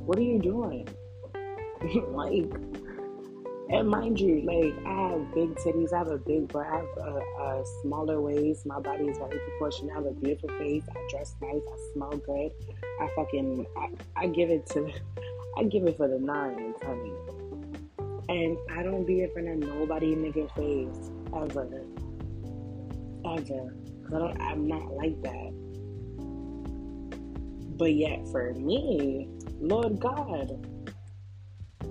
What 0.06 0.20
are 0.20 0.22
you 0.22 0.38
doing? 0.38 0.88
like, 2.14 2.54
and 3.72 3.90
mind 3.90 4.20
you, 4.20 4.42
like 4.42 4.76
I 4.86 5.10
have 5.10 5.34
big 5.34 5.56
titties, 5.56 5.92
I 5.92 5.98
have 5.98 6.10
a 6.10 6.20
big 6.20 6.54
butt, 6.54 6.68
I 6.68 6.76
have 6.76 6.98
a, 6.98 7.42
a, 7.42 7.64
smaller 7.82 8.22
waist. 8.22 8.68
My 8.68 8.80
body 8.80 9.06
is 9.06 9.18
very 9.18 9.40
proportional. 9.40 9.92
I 9.92 9.96
have 9.96 10.06
a 10.06 10.12
beautiful 10.12 10.50
face. 10.60 10.84
I 10.88 11.00
dress 11.10 11.36
nice. 11.42 11.62
I 11.68 11.94
smell 11.94 12.12
good. 12.12 12.52
I 13.02 13.10
fucking, 13.16 13.66
I, 13.76 13.90
I 14.16 14.28
give 14.28 14.52
it 14.52 14.68
to, 14.68 14.94
I 15.58 15.64
give 15.64 15.88
it 15.88 15.98
for 15.98 16.08
the 16.08 16.20
nines, 16.20 16.76
honey. 16.86 17.14
And 18.30 18.56
I 18.72 18.84
don't 18.84 19.06
be 19.06 19.24
in 19.24 19.32
front 19.32 19.48
of 19.48 19.58
nobody 19.58 20.16
nigga 20.16 20.48
face 20.54 21.10
ever, 21.36 21.68
ever. 23.26 23.74
Cause 24.04 24.14
I 24.14 24.20
don't, 24.20 24.42
I'm 24.42 24.68
not 24.68 24.94
like 24.94 25.20
that. 25.24 25.57
But 27.78 27.94
yet, 27.94 28.28
for 28.32 28.54
me, 28.54 29.30
Lord 29.60 30.00
God, 30.00 30.66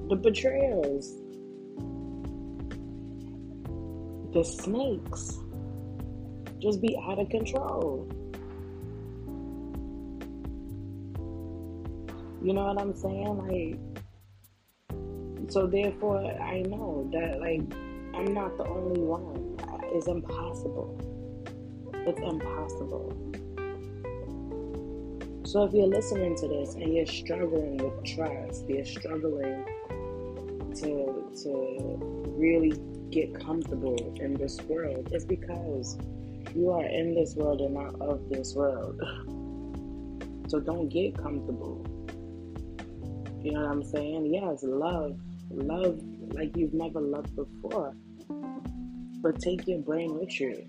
the 0.08 0.16
betrayals, 0.16 1.14
the 4.32 4.42
snakes 4.42 5.38
just 6.58 6.82
be 6.82 6.98
out 7.08 7.20
of 7.20 7.28
control. 7.28 8.08
You 12.42 12.52
know 12.52 12.64
what 12.64 12.80
I'm 12.80 12.94
saying? 12.94 13.38
Like, 13.38 13.78
so 15.50 15.68
therefore, 15.68 16.24
I 16.40 16.62
know 16.62 17.08
that, 17.12 17.38
like, 17.40 17.62
I'm 18.14 18.34
not 18.34 18.56
the 18.56 18.66
only 18.66 19.00
one. 19.00 19.56
It's 19.92 20.08
impossible. 20.08 20.98
It's 21.94 22.20
impossible. 22.20 23.12
So 25.56 25.64
if 25.64 25.72
you're 25.72 25.86
listening 25.86 26.36
to 26.36 26.48
this 26.48 26.74
and 26.74 26.92
you're 26.92 27.06
struggling 27.06 27.78
with 27.78 28.04
trust, 28.04 28.68
you're 28.68 28.84
struggling 28.84 29.64
to 30.74 31.30
to 31.44 31.96
really 32.36 32.74
get 33.10 33.34
comfortable 33.40 33.96
in 34.20 34.34
this 34.34 34.60
world, 34.68 35.08
it's 35.12 35.24
because 35.24 35.96
you 36.54 36.70
are 36.72 36.84
in 36.84 37.14
this 37.14 37.36
world 37.36 37.62
and 37.62 37.72
not 37.72 37.98
of 38.02 38.28
this 38.28 38.54
world. 38.54 39.00
So 40.48 40.60
don't 40.60 40.90
get 40.90 41.16
comfortable. 41.16 41.82
You 43.42 43.52
know 43.52 43.62
what 43.62 43.70
I'm 43.70 43.82
saying? 43.82 44.26
Yes, 44.26 44.62
love. 44.62 45.18
Love 45.50 45.98
like 46.34 46.54
you've 46.54 46.74
never 46.74 47.00
loved 47.00 47.34
before. 47.34 47.94
But 49.22 49.40
take 49.40 49.66
your 49.66 49.78
brain 49.78 50.18
with 50.18 50.38
you. 50.38 50.68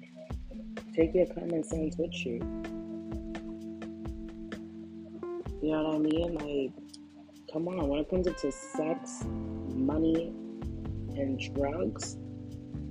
Take 0.95 1.13
your 1.13 1.25
common 1.25 1.65
sense 1.65 1.97
with 1.97 2.25
you. 2.25 2.39
You 5.67 5.73
know 5.73 5.83
what 5.83 5.95
I 5.95 5.99
mean? 5.99 6.33
Like, 6.35 7.51
come 7.51 7.67
on, 7.67 7.89
when 7.89 7.99
it 7.99 8.09
comes 8.09 8.25
to 8.25 8.51
sex, 8.53 9.25
money, 9.75 10.27
and 11.17 11.37
drugs, 11.53 12.15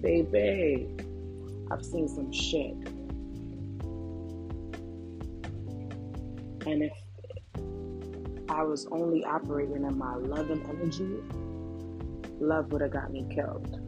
baby, 0.03 0.87
I've 1.71 1.83
seen 1.83 2.07
some 2.07 2.31
shit. 2.31 2.75
And 6.67 6.83
if 6.83 6.93
I 8.51 8.63
was 8.63 8.87
only 8.91 9.25
operating 9.25 9.77
in 9.77 9.97
my 9.97 10.15
love 10.17 10.51
and 10.51 10.63
energy, 10.69 11.23
love 12.39 12.73
would 12.73 12.83
have 12.83 12.91
got 12.91 13.11
me 13.11 13.25
killed. 13.35 13.81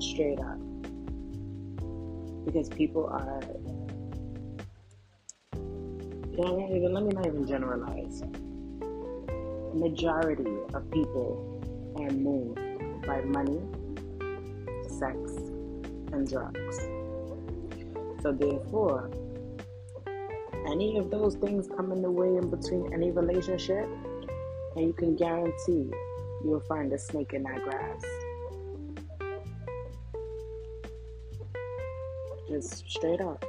Straight 0.00 0.38
up. 0.38 0.60
Because 2.44 2.68
people 2.68 3.06
are 3.06 3.42
even, 6.38 6.92
let 6.92 7.04
me 7.04 7.12
not 7.12 7.26
even 7.26 7.46
generalize. 7.46 8.22
Majority 9.74 10.56
of 10.72 10.90
people 10.90 11.60
are 11.96 12.10
moved 12.10 12.58
by 13.06 13.20
money, 13.22 13.60
sex, 14.88 15.16
and 16.12 16.28
drugs. 16.28 16.78
So 18.22 18.32
therefore, 18.32 19.10
any 20.66 20.98
of 20.98 21.10
those 21.10 21.36
things 21.36 21.68
come 21.76 21.92
in 21.92 22.02
the 22.02 22.10
way 22.10 22.36
in 22.36 22.48
between 22.48 22.92
any 22.92 23.10
relationship, 23.10 23.86
and 24.76 24.86
you 24.86 24.92
can 24.92 25.14
guarantee 25.16 25.90
you'll 26.44 26.60
find 26.68 26.92
a 26.92 26.98
snake 26.98 27.32
in 27.32 27.42
that 27.44 27.62
grass. 27.62 28.02
Just 32.48 32.88
straight 32.88 33.20
up 33.20 33.44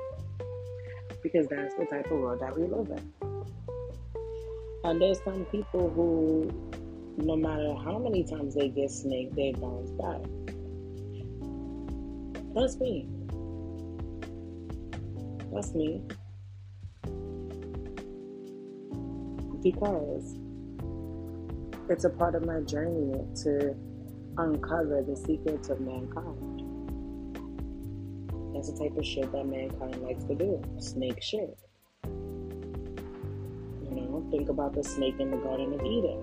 because 1.26 1.48
that's 1.48 1.74
the 1.74 1.86
type 1.88 2.06
of 2.12 2.20
world 2.20 2.40
that 2.40 2.56
we 2.56 2.68
live 2.68 2.88
in. 2.88 3.12
And 4.84 5.02
there's 5.02 5.20
some 5.24 5.44
people 5.46 5.90
who, 5.90 6.52
no 7.18 7.36
matter 7.36 7.74
how 7.84 7.98
many 7.98 8.24
times 8.24 8.54
they 8.54 8.68
get 8.68 8.92
snaked, 8.92 9.36
they 9.36 9.52
bounce 9.54 9.90
back. 9.90 10.22
That's 12.54 12.80
me. 12.80 13.10
That's 15.52 15.74
me. 15.74 16.04
Because 19.64 20.38
it's 21.90 22.06
a 22.06 22.12
part 22.12 22.36
of 22.36 22.46
my 22.46 22.60
journey 22.62 23.26
to 23.42 23.76
uncover 24.38 25.02
the 25.02 25.16
secrets 25.16 25.70
of 25.70 25.82
mankind. 25.82 26.55
That's 28.65 28.80
the 28.80 28.86
type 28.86 28.97
of 28.97 29.06
shit 29.06 29.32
that 29.32 29.45
mankind 29.45 30.01
likes 30.01 30.23
to 30.23 30.34
do. 30.34 30.60
Snake 30.80 31.21
shit. 31.21 31.56
You 32.04 33.91
know, 33.91 34.28
think 34.32 34.49
about 34.49 34.73
the 34.73 34.84
snake 34.84 35.19
in 35.19 35.30
the 35.30 35.38
Garden 35.38 35.71
of 35.75 35.82
Eden. 35.86 36.17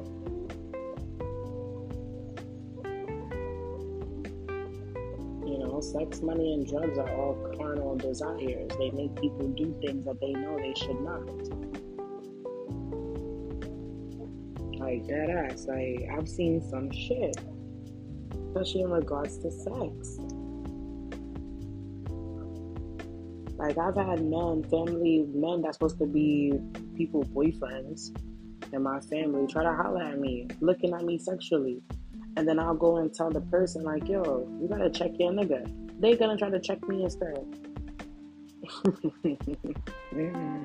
You 5.46 5.59
know, 5.61 5.81
sex, 5.81 6.20
money, 6.20 6.55
and 6.55 6.66
drugs 6.66 6.98
are 6.98 7.14
all 7.14 7.37
carnal 7.57 7.94
desires. 7.96 8.72
They 8.76 8.90
make 8.90 9.14
people 9.20 9.46
do 9.46 9.78
things 9.81 10.05
that 10.07 10.18
they 10.20 10.33
know 10.33 10.57
they 10.59 10.74
should 10.74 11.00
not. 11.00 11.24
Like 14.81 15.07
that 15.07 15.31
ass. 15.31 15.66
Like 15.68 16.09
I've 16.12 16.28
seen 16.28 16.61
some 16.68 16.90
shit. 16.90 17.37
Especially 18.48 18.83
in 18.83 18.90
regards 18.90 19.38
to 19.38 19.50
sex. 19.52 20.18
Like 23.62 23.79
I've 23.79 23.94
had 23.94 24.25
men, 24.25 24.64
family 24.64 25.25
men 25.33 25.62
that's 25.62 25.77
supposed 25.77 26.01
to 26.01 26.07
be 26.07 26.53
people 26.96 27.22
boyfriends 27.22 28.11
in 28.72 28.83
my 28.83 28.98
family 28.98 29.46
try 29.46 29.62
to 29.62 29.72
holler 29.72 30.03
at 30.03 30.18
me, 30.18 30.48
looking 30.61 30.92
at 30.92 31.05
me 31.05 31.16
sexually. 31.16 31.81
And 32.37 32.48
then 32.48 32.59
I'll 32.59 32.75
go 32.75 32.96
and 32.96 33.14
tell 33.14 33.31
the 33.31 33.40
person 33.40 33.85
like, 33.85 34.09
yo, 34.09 34.48
you 34.61 34.66
gotta 34.66 34.90
check 34.90 35.12
your 35.16 35.31
nigga. 35.31 35.72
They 36.01 36.16
gonna 36.16 36.37
try 36.37 36.51
to 36.51 36.59
check 36.59 36.83
me 36.88 37.05
instead. 37.05 37.37
mm-hmm. 40.12 40.59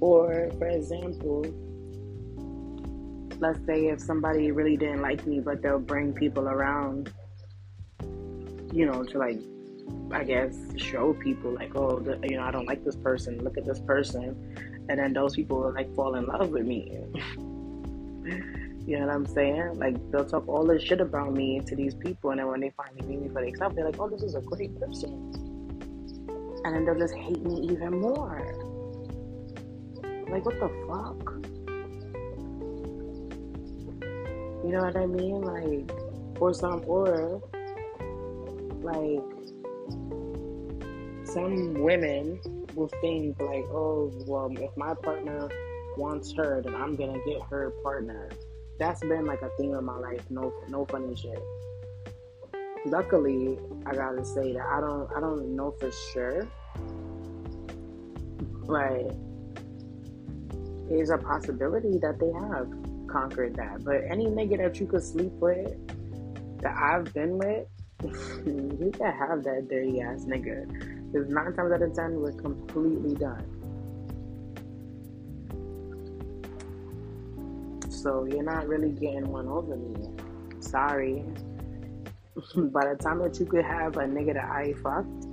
Or 0.00 0.50
for 0.58 0.68
example, 0.68 1.46
let's 3.40 3.64
say 3.64 3.86
if 3.86 4.02
somebody 4.02 4.50
really 4.50 4.76
didn't 4.76 5.00
like 5.00 5.26
me, 5.26 5.40
but 5.40 5.62
they'll 5.62 5.78
bring 5.78 6.12
people 6.12 6.46
around 6.46 7.10
you 8.76 8.84
know, 8.84 9.02
to 9.02 9.18
like, 9.18 9.40
I 10.12 10.22
guess, 10.22 10.54
show 10.76 11.14
people 11.14 11.50
like, 11.50 11.74
oh, 11.74 11.98
the, 11.98 12.20
you 12.28 12.36
know, 12.36 12.42
I 12.42 12.50
don't 12.50 12.66
like 12.66 12.84
this 12.84 12.96
person. 12.96 13.42
Look 13.42 13.56
at 13.56 13.64
this 13.64 13.80
person, 13.80 14.36
and 14.90 14.98
then 14.98 15.14
those 15.14 15.34
people 15.34 15.60
will 15.62 15.72
like 15.72 15.94
fall 15.94 16.14
in 16.16 16.26
love 16.26 16.50
with 16.50 16.66
me. 16.66 16.92
you 18.86 18.98
know 18.98 19.06
what 19.06 19.14
I'm 19.14 19.24
saying? 19.24 19.78
Like 19.78 19.96
they'll 20.10 20.26
talk 20.26 20.46
all 20.46 20.66
this 20.66 20.82
shit 20.82 21.00
about 21.00 21.32
me 21.32 21.60
to 21.60 21.74
these 21.74 21.94
people, 21.94 22.30
and 22.30 22.38
then 22.38 22.48
when 22.48 22.60
they 22.60 22.70
finally 22.76 23.00
meet 23.06 23.22
me 23.22 23.28
for 23.30 23.42
themselves, 23.42 23.76
they're 23.76 23.86
like, 23.86 23.98
oh, 23.98 24.10
this 24.10 24.22
is 24.22 24.34
a 24.34 24.42
great 24.42 24.78
person, 24.78 25.10
and 26.64 26.74
then 26.74 26.84
they'll 26.84 26.98
just 26.98 27.14
hate 27.14 27.42
me 27.42 27.68
even 27.72 27.98
more. 27.98 28.44
Like 30.28 30.44
what 30.44 30.60
the 30.60 30.68
fuck? 30.86 31.32
You 34.66 34.72
know 34.72 34.82
what 34.82 34.96
I 34.96 35.06
mean? 35.06 35.40
Like, 35.40 35.90
or 36.40 36.52
some, 36.52 36.82
or 36.86 37.40
like 38.86 39.20
some 41.24 41.74
women 41.74 42.40
will 42.74 42.90
think 43.00 43.40
like, 43.40 43.64
oh, 43.70 44.12
well, 44.26 44.50
if 44.52 44.76
my 44.76 44.94
partner 44.94 45.48
wants 45.96 46.32
her, 46.36 46.62
then 46.62 46.74
I'm 46.74 46.94
gonna 46.94 47.18
get 47.26 47.42
her 47.50 47.70
partner. 47.82 48.30
That's 48.78 49.00
been 49.00 49.24
like 49.24 49.42
a 49.42 49.50
theme 49.58 49.74
in 49.74 49.84
my 49.84 49.98
life. 49.98 50.22
No, 50.30 50.52
no 50.68 50.84
funny 50.86 51.16
shit. 51.16 51.42
Luckily, 52.84 53.58
I 53.86 53.94
gotta 53.94 54.24
say 54.24 54.52
that 54.52 54.66
I 54.66 54.80
don't, 54.80 55.10
I 55.16 55.20
don't 55.20 55.56
know 55.56 55.72
for 55.72 55.90
sure, 56.12 56.46
but 58.66 59.16
there's 60.88 61.10
a 61.10 61.18
possibility 61.18 61.98
that 61.98 62.20
they 62.20 62.30
have 62.32 62.68
conquered 63.08 63.56
that. 63.56 63.84
But 63.84 64.02
any 64.08 64.26
nigga 64.26 64.58
that 64.58 64.78
you 64.78 64.86
could 64.86 65.02
sleep 65.02 65.32
with, 65.32 65.74
that 66.60 66.76
I've 66.76 67.12
been 67.12 67.38
with, 67.38 67.66
you 68.46 68.92
can 68.96 69.12
have 69.12 69.42
that 69.44 69.68
dirty 69.68 70.00
ass 70.00 70.24
nigga. 70.24 70.66
Because 71.12 71.28
nine 71.28 71.52
times 71.54 71.72
out 71.72 71.82
of 71.82 71.94
ten, 71.94 72.20
we're 72.20 72.32
completely 72.32 73.14
done. 73.14 73.44
So 77.90 78.24
you're 78.24 78.42
not 78.42 78.68
really 78.68 78.90
getting 78.90 79.28
one 79.30 79.48
over 79.48 79.76
me. 79.76 80.10
Sorry. 80.60 81.24
By 82.56 82.92
the 82.92 82.96
time 83.00 83.18
that 83.20 83.38
you 83.40 83.46
could 83.46 83.64
have 83.64 83.96
a 83.96 84.04
nigga 84.04 84.34
that 84.34 84.44
I 84.44 84.74
fucked, 84.74 85.26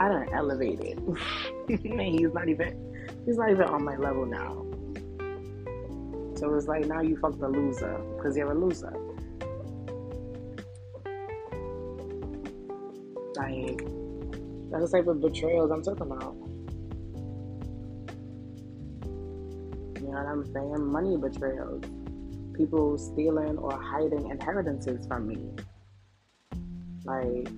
I 0.00 0.08
done 0.08 0.28
elevated. 0.32 1.00
he's 1.68 2.32
not 2.32 2.48
even 2.48 3.22
he's 3.26 3.36
not 3.36 3.50
even 3.50 3.64
on 3.64 3.84
my 3.84 3.96
level 3.96 4.26
now. 4.26 4.64
So 6.36 6.54
it's 6.54 6.68
like 6.68 6.86
now 6.86 7.00
you 7.00 7.16
fucked 7.16 7.42
a 7.42 7.48
loser 7.48 7.98
because 8.16 8.36
you're 8.36 8.52
a 8.52 8.54
loser. 8.54 8.92
Like, 13.38 13.86
that's 14.70 14.90
the 14.90 14.98
type 14.98 15.06
of 15.06 15.20
betrayals 15.20 15.70
I'm 15.70 15.82
talking 15.82 16.02
about. 16.02 16.34
You 20.00 20.08
know 20.08 20.10
what 20.10 20.26
I'm 20.26 20.44
saying? 20.52 20.84
Money 20.90 21.16
betrayals. 21.16 21.84
People 22.54 22.98
stealing 22.98 23.56
or 23.58 23.80
hiding 23.80 24.28
inheritances 24.28 25.06
from 25.06 25.28
me. 25.28 25.38
Like, 27.04 27.48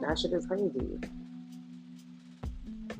that 0.00 0.18
shit 0.18 0.32
is 0.32 0.46
crazy. 0.46 0.98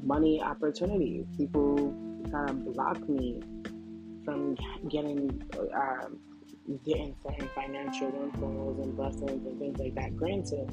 Money 0.03 0.43
opportunities. 0.43 1.25
People 1.39 1.95
kind 2.31 2.51
of 2.51 2.75
block 2.75 3.09
me 3.09 3.41
from 4.25 4.55
getting 4.89 5.43
um, 5.75 6.19
getting 6.79 7.15
certain 7.23 7.49
financial 7.55 8.11
windfalls 8.11 8.79
and 8.79 8.97
blessings 8.97 9.47
and 9.47 9.59
things 9.59 9.79
like 9.79 9.95
that. 9.95 10.17
Granted, 10.17 10.71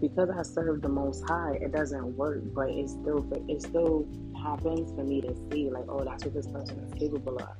because 0.00 0.30
I 0.30 0.42
serve 0.42 0.82
the 0.82 0.88
Most 0.88 1.24
High, 1.28 1.58
it 1.60 1.72
doesn't 1.72 2.16
work, 2.16 2.42
but 2.54 2.68
it 2.70 2.88
still 2.88 3.26
it 3.48 3.62
still 3.62 4.06
happens 4.42 4.90
for 4.92 5.04
me 5.04 5.20
to 5.22 5.34
see 5.50 5.70
like, 5.70 5.84
oh, 5.88 6.04
that's 6.04 6.24
what 6.24 6.34
this 6.34 6.46
person 6.46 6.78
is 6.80 6.92
capable 6.94 7.36
of. 7.36 7.56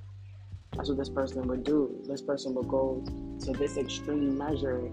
That's 0.73 0.89
what 0.89 0.99
this 0.99 1.11
person 1.11 1.47
would 1.49 1.65
do. 1.65 2.03
This 2.09 2.23
person 2.23 2.55
would 2.55 2.69
go 2.69 3.05
to 3.45 3.53
this 3.53 3.77
extreme 3.77 4.37
measure 4.37 4.91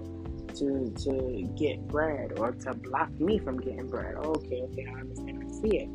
to 0.56 0.94
to 1.04 1.50
get 1.58 1.88
bread 1.88 2.34
or 2.38 2.52
to 2.52 2.74
block 2.74 3.12
me 3.20 3.40
from 3.40 3.60
getting 3.60 3.88
bread. 3.88 4.16
Oh, 4.18 4.36
okay, 4.36 4.62
okay, 4.64 4.86
I 4.88 5.00
understand. 5.00 5.44
I 5.44 5.62
see 5.62 5.78
it, 5.78 5.90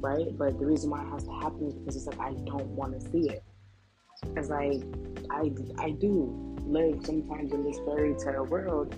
right? 0.00 0.36
But 0.36 0.58
the 0.58 0.66
reason 0.66 0.90
why 0.90 1.02
it 1.02 1.10
has 1.10 1.24
to 1.24 1.32
happen 1.32 1.68
is 1.68 1.74
because 1.74 1.96
it's 1.96 2.06
like 2.06 2.20
I 2.20 2.32
don't 2.44 2.66
want 2.68 3.00
to 3.00 3.10
see 3.10 3.30
it. 3.30 3.42
It's 4.36 4.48
like 4.48 4.82
I, 5.30 5.50
I 5.78 5.90
do 5.90 6.56
live 6.66 7.04
sometimes 7.04 7.52
in 7.52 7.64
this 7.64 7.78
fairy 7.86 8.14
tale 8.14 8.46
world 8.46 8.94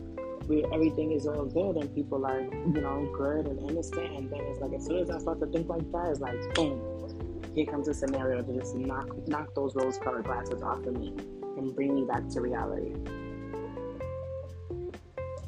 where 0.48 0.64
everything 0.72 1.12
is 1.12 1.26
all 1.26 1.44
good 1.44 1.76
and 1.76 1.92
people 1.94 2.24
are, 2.24 2.40
you 2.40 2.80
know, 2.80 3.10
good 3.16 3.46
and 3.46 3.70
innocent. 3.70 4.12
And 4.16 4.30
then 4.30 4.40
it's 4.40 4.60
like, 4.60 4.72
as 4.72 4.86
soon 4.86 4.98
as 4.98 5.10
I 5.10 5.18
start 5.18 5.40
to 5.40 5.46
think 5.46 5.68
like 5.68 5.90
that, 5.92 6.08
it's 6.08 6.20
like, 6.20 6.54
boom, 6.54 7.42
here 7.54 7.66
comes 7.66 7.88
a 7.88 7.94
scenario 7.94 8.42
to 8.42 8.52
just 8.54 8.76
knock, 8.76 9.08
knock 9.28 9.54
those 9.54 9.74
rose 9.74 9.98
colored 9.98 10.24
glasses 10.24 10.62
off 10.62 10.86
of 10.86 10.96
me 10.98 11.14
and 11.56 11.74
bring 11.74 11.94
me 11.94 12.04
back 12.04 12.28
to 12.28 12.40
reality. 12.40 12.92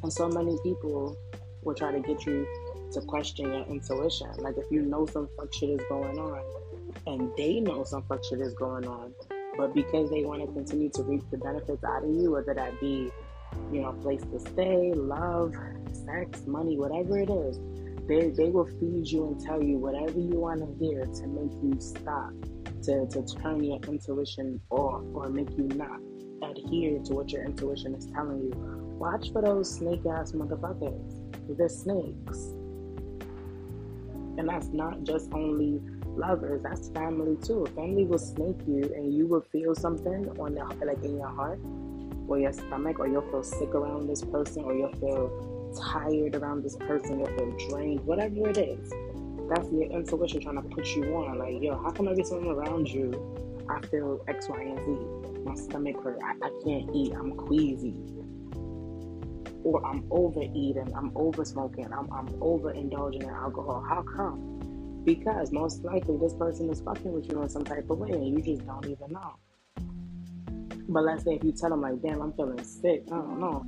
And 0.02 0.12
so 0.12 0.28
many 0.28 0.56
people 0.62 1.16
will 1.62 1.74
try 1.74 1.92
to 1.92 2.00
get 2.00 2.26
you 2.26 2.46
to 2.92 3.00
question 3.02 3.52
your 3.52 3.64
intuition. 3.66 4.30
Like 4.38 4.56
if 4.56 4.64
you 4.70 4.82
know 4.82 5.06
some 5.06 5.28
fuck 5.36 5.52
shit 5.52 5.70
is 5.70 5.80
going 5.88 6.18
on 6.18 6.42
and 7.06 7.30
they 7.36 7.60
know 7.60 7.84
some 7.84 8.02
fuck 8.02 8.24
shit 8.24 8.40
is 8.40 8.54
going 8.54 8.86
on, 8.86 9.12
but 9.58 9.74
because 9.74 10.08
they 10.08 10.24
want 10.24 10.40
to 10.40 10.46
continue 10.46 10.88
to 10.90 11.02
reap 11.02 11.28
the 11.30 11.36
benefits 11.36 11.84
out 11.84 12.04
of 12.04 12.10
you, 12.10 12.30
whether 12.30 12.54
that 12.54 12.80
be 12.80 13.10
you 13.72 13.82
know, 13.82 13.92
place 13.92 14.22
to 14.22 14.40
stay, 14.40 14.92
love, 14.94 15.54
sex, 15.92 16.46
money, 16.46 16.76
whatever 16.78 17.18
it 17.18 17.30
is. 17.30 17.58
They, 18.06 18.30
they 18.30 18.50
will 18.50 18.66
feed 18.80 19.06
you 19.06 19.26
and 19.26 19.40
tell 19.40 19.62
you 19.62 19.76
whatever 19.76 20.18
you 20.18 20.40
want 20.40 20.60
to 20.60 20.84
hear 20.84 21.04
to 21.04 21.26
make 21.26 21.52
you 21.62 21.76
stop, 21.78 22.32
to, 22.84 23.06
to 23.06 23.22
turn 23.42 23.62
your 23.62 23.78
intuition 23.86 24.60
off 24.70 25.02
or 25.12 25.28
make 25.28 25.50
you 25.58 25.68
not 25.74 26.00
adhere 26.42 26.98
to 27.00 27.14
what 27.14 27.30
your 27.30 27.44
intuition 27.44 27.94
is 27.94 28.06
telling 28.06 28.40
you. 28.40 28.52
Watch 28.98 29.30
for 29.32 29.42
those 29.42 29.76
snake 29.76 30.06
ass 30.06 30.32
motherfuckers. 30.32 31.58
They're 31.58 31.68
snakes. 31.68 32.54
And 34.38 34.48
that's 34.48 34.68
not 34.68 35.02
just 35.02 35.30
only 35.32 35.82
lovers, 36.18 36.62
that's 36.62 36.88
family 36.90 37.36
too. 37.42 37.66
Family 37.74 38.04
will 38.04 38.18
snake 38.18 38.60
you 38.66 38.92
and 38.94 39.14
you 39.14 39.26
will 39.26 39.40
feel 39.52 39.74
something 39.74 40.28
on 40.38 40.54
the, 40.54 40.64
like 40.84 41.02
in 41.04 41.16
your 41.16 41.28
heart 41.28 41.60
or 42.28 42.38
your 42.38 42.52
stomach, 42.52 42.98
or 42.98 43.08
you'll 43.08 43.22
feel 43.30 43.42
sick 43.42 43.70
around 43.70 44.06
this 44.06 44.22
person, 44.22 44.62
or 44.64 44.74
you'll 44.74 44.92
feel 44.96 45.72
tired 45.92 46.34
around 46.36 46.62
this 46.62 46.76
person, 46.76 47.18
you'll 47.18 47.38
feel 47.38 47.68
drained, 47.68 48.04
whatever 48.04 48.50
it 48.50 48.58
is. 48.58 48.92
That's 49.48 49.70
your 49.72 49.84
intuition 49.84 50.42
trying 50.42 50.56
to 50.56 50.68
put 50.68 50.86
you 50.94 51.04
on. 51.16 51.38
Like, 51.38 51.62
yo, 51.62 51.82
how 51.82 51.90
come 51.90 52.06
every 52.06 52.22
time 52.22 52.40
I'm 52.40 52.48
around 52.50 52.88
you, 52.88 53.64
I 53.70 53.80
feel 53.86 54.22
X, 54.28 54.48
Y, 54.48 54.60
and 54.60 54.78
Z? 54.78 55.42
My 55.44 55.54
stomach 55.54 56.02
hurt. 56.02 56.18
I, 56.22 56.32
I 56.32 56.50
can't 56.64 56.94
eat. 56.94 57.14
I'm 57.14 57.32
queasy. 57.32 57.94
Or 59.64 59.84
I'm 59.86 60.06
overeating. 60.10 60.92
I'm 60.94 61.12
over 61.14 61.44
smoking. 61.46 61.86
I'm, 61.86 62.12
I'm 62.12 62.28
overindulging 62.40 63.22
in 63.22 63.30
alcohol. 63.30 63.82
How 63.88 64.02
come? 64.02 64.57
Because 65.04 65.52
most 65.52 65.84
likely 65.84 66.16
this 66.18 66.34
person 66.34 66.70
is 66.70 66.80
fucking 66.80 67.12
with 67.12 67.30
you 67.30 67.42
in 67.42 67.48
some 67.48 67.64
type 67.64 67.88
of 67.90 67.98
way 67.98 68.10
and 68.10 68.26
you 68.26 68.42
just 68.42 68.66
don't 68.66 68.86
even 68.86 69.12
know. 69.12 69.34
But 70.88 71.04
let's 71.04 71.24
say 71.24 71.34
if 71.34 71.44
you 71.44 71.52
tell 71.52 71.70
them 71.70 71.82
like, 71.82 72.00
damn, 72.00 72.22
I'm 72.22 72.32
feeling 72.32 72.62
sick, 72.64 73.04
I 73.12 73.16
don't 73.16 73.40
know. 73.40 73.64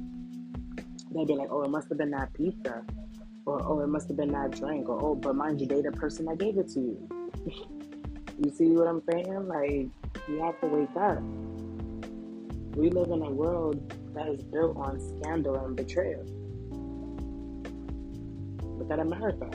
They'd 1.12 1.26
be 1.26 1.34
like, 1.34 1.48
oh, 1.50 1.62
it 1.62 1.68
must 1.68 1.88
have 1.88 1.98
been 1.98 2.10
that 2.12 2.32
pizza. 2.34 2.82
Or, 3.44 3.62
oh, 3.62 3.80
it 3.80 3.88
must 3.88 4.08
have 4.08 4.16
been 4.16 4.32
that 4.32 4.52
drink. 4.52 4.88
Or, 4.88 5.02
oh, 5.02 5.14
but 5.14 5.34
mind 5.34 5.60
you, 5.60 5.66
they 5.66 5.82
the 5.82 5.92
person 5.92 6.24
that 6.26 6.38
gave 6.38 6.56
it 6.56 6.68
to 6.70 6.80
you. 6.80 7.08
you 8.38 8.50
see 8.50 8.68
what 8.70 8.86
I'm 8.86 9.02
saying? 9.10 9.48
Like, 9.48 9.88
you 10.28 10.40
have 10.42 10.60
to 10.60 10.66
wake 10.66 10.96
up. 10.96 11.20
We 12.76 12.90
live 12.90 13.10
in 13.10 13.22
a 13.22 13.30
world 13.30 13.92
that 14.14 14.28
is 14.28 14.42
built 14.42 14.76
on 14.76 15.00
scandal 15.00 15.56
and 15.56 15.76
betrayal. 15.76 16.24
Look 18.78 18.90
at 18.90 18.98
America. 18.98 19.50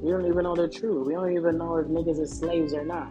We 0.00 0.10
don't 0.12 0.26
even 0.26 0.44
know 0.44 0.54
the 0.54 0.68
truth. 0.68 1.06
We 1.06 1.14
don't 1.14 1.32
even 1.32 1.58
know 1.58 1.76
if 1.76 1.86
niggas 1.86 2.20
is 2.20 2.30
slaves 2.30 2.72
or 2.72 2.84
not. 2.84 3.08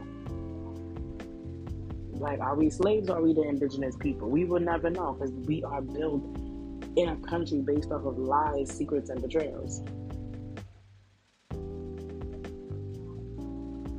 Like, 2.13 2.39
are 2.39 2.55
we 2.55 2.69
slaves 2.69 3.09
or 3.09 3.17
are 3.17 3.21
we 3.21 3.33
the 3.33 3.43
indigenous 3.43 3.95
people? 3.97 4.29
We 4.29 4.45
will 4.45 4.61
never 4.61 4.89
know 4.89 5.13
because 5.13 5.31
we 5.31 5.63
are 5.63 5.81
built 5.81 6.23
in 6.95 7.09
a 7.09 7.15
country 7.27 7.59
based 7.59 7.91
off 7.91 8.05
of 8.05 8.17
lies, 8.17 8.71
secrets, 8.71 9.09
and 9.09 9.21
betrayals. 9.21 9.83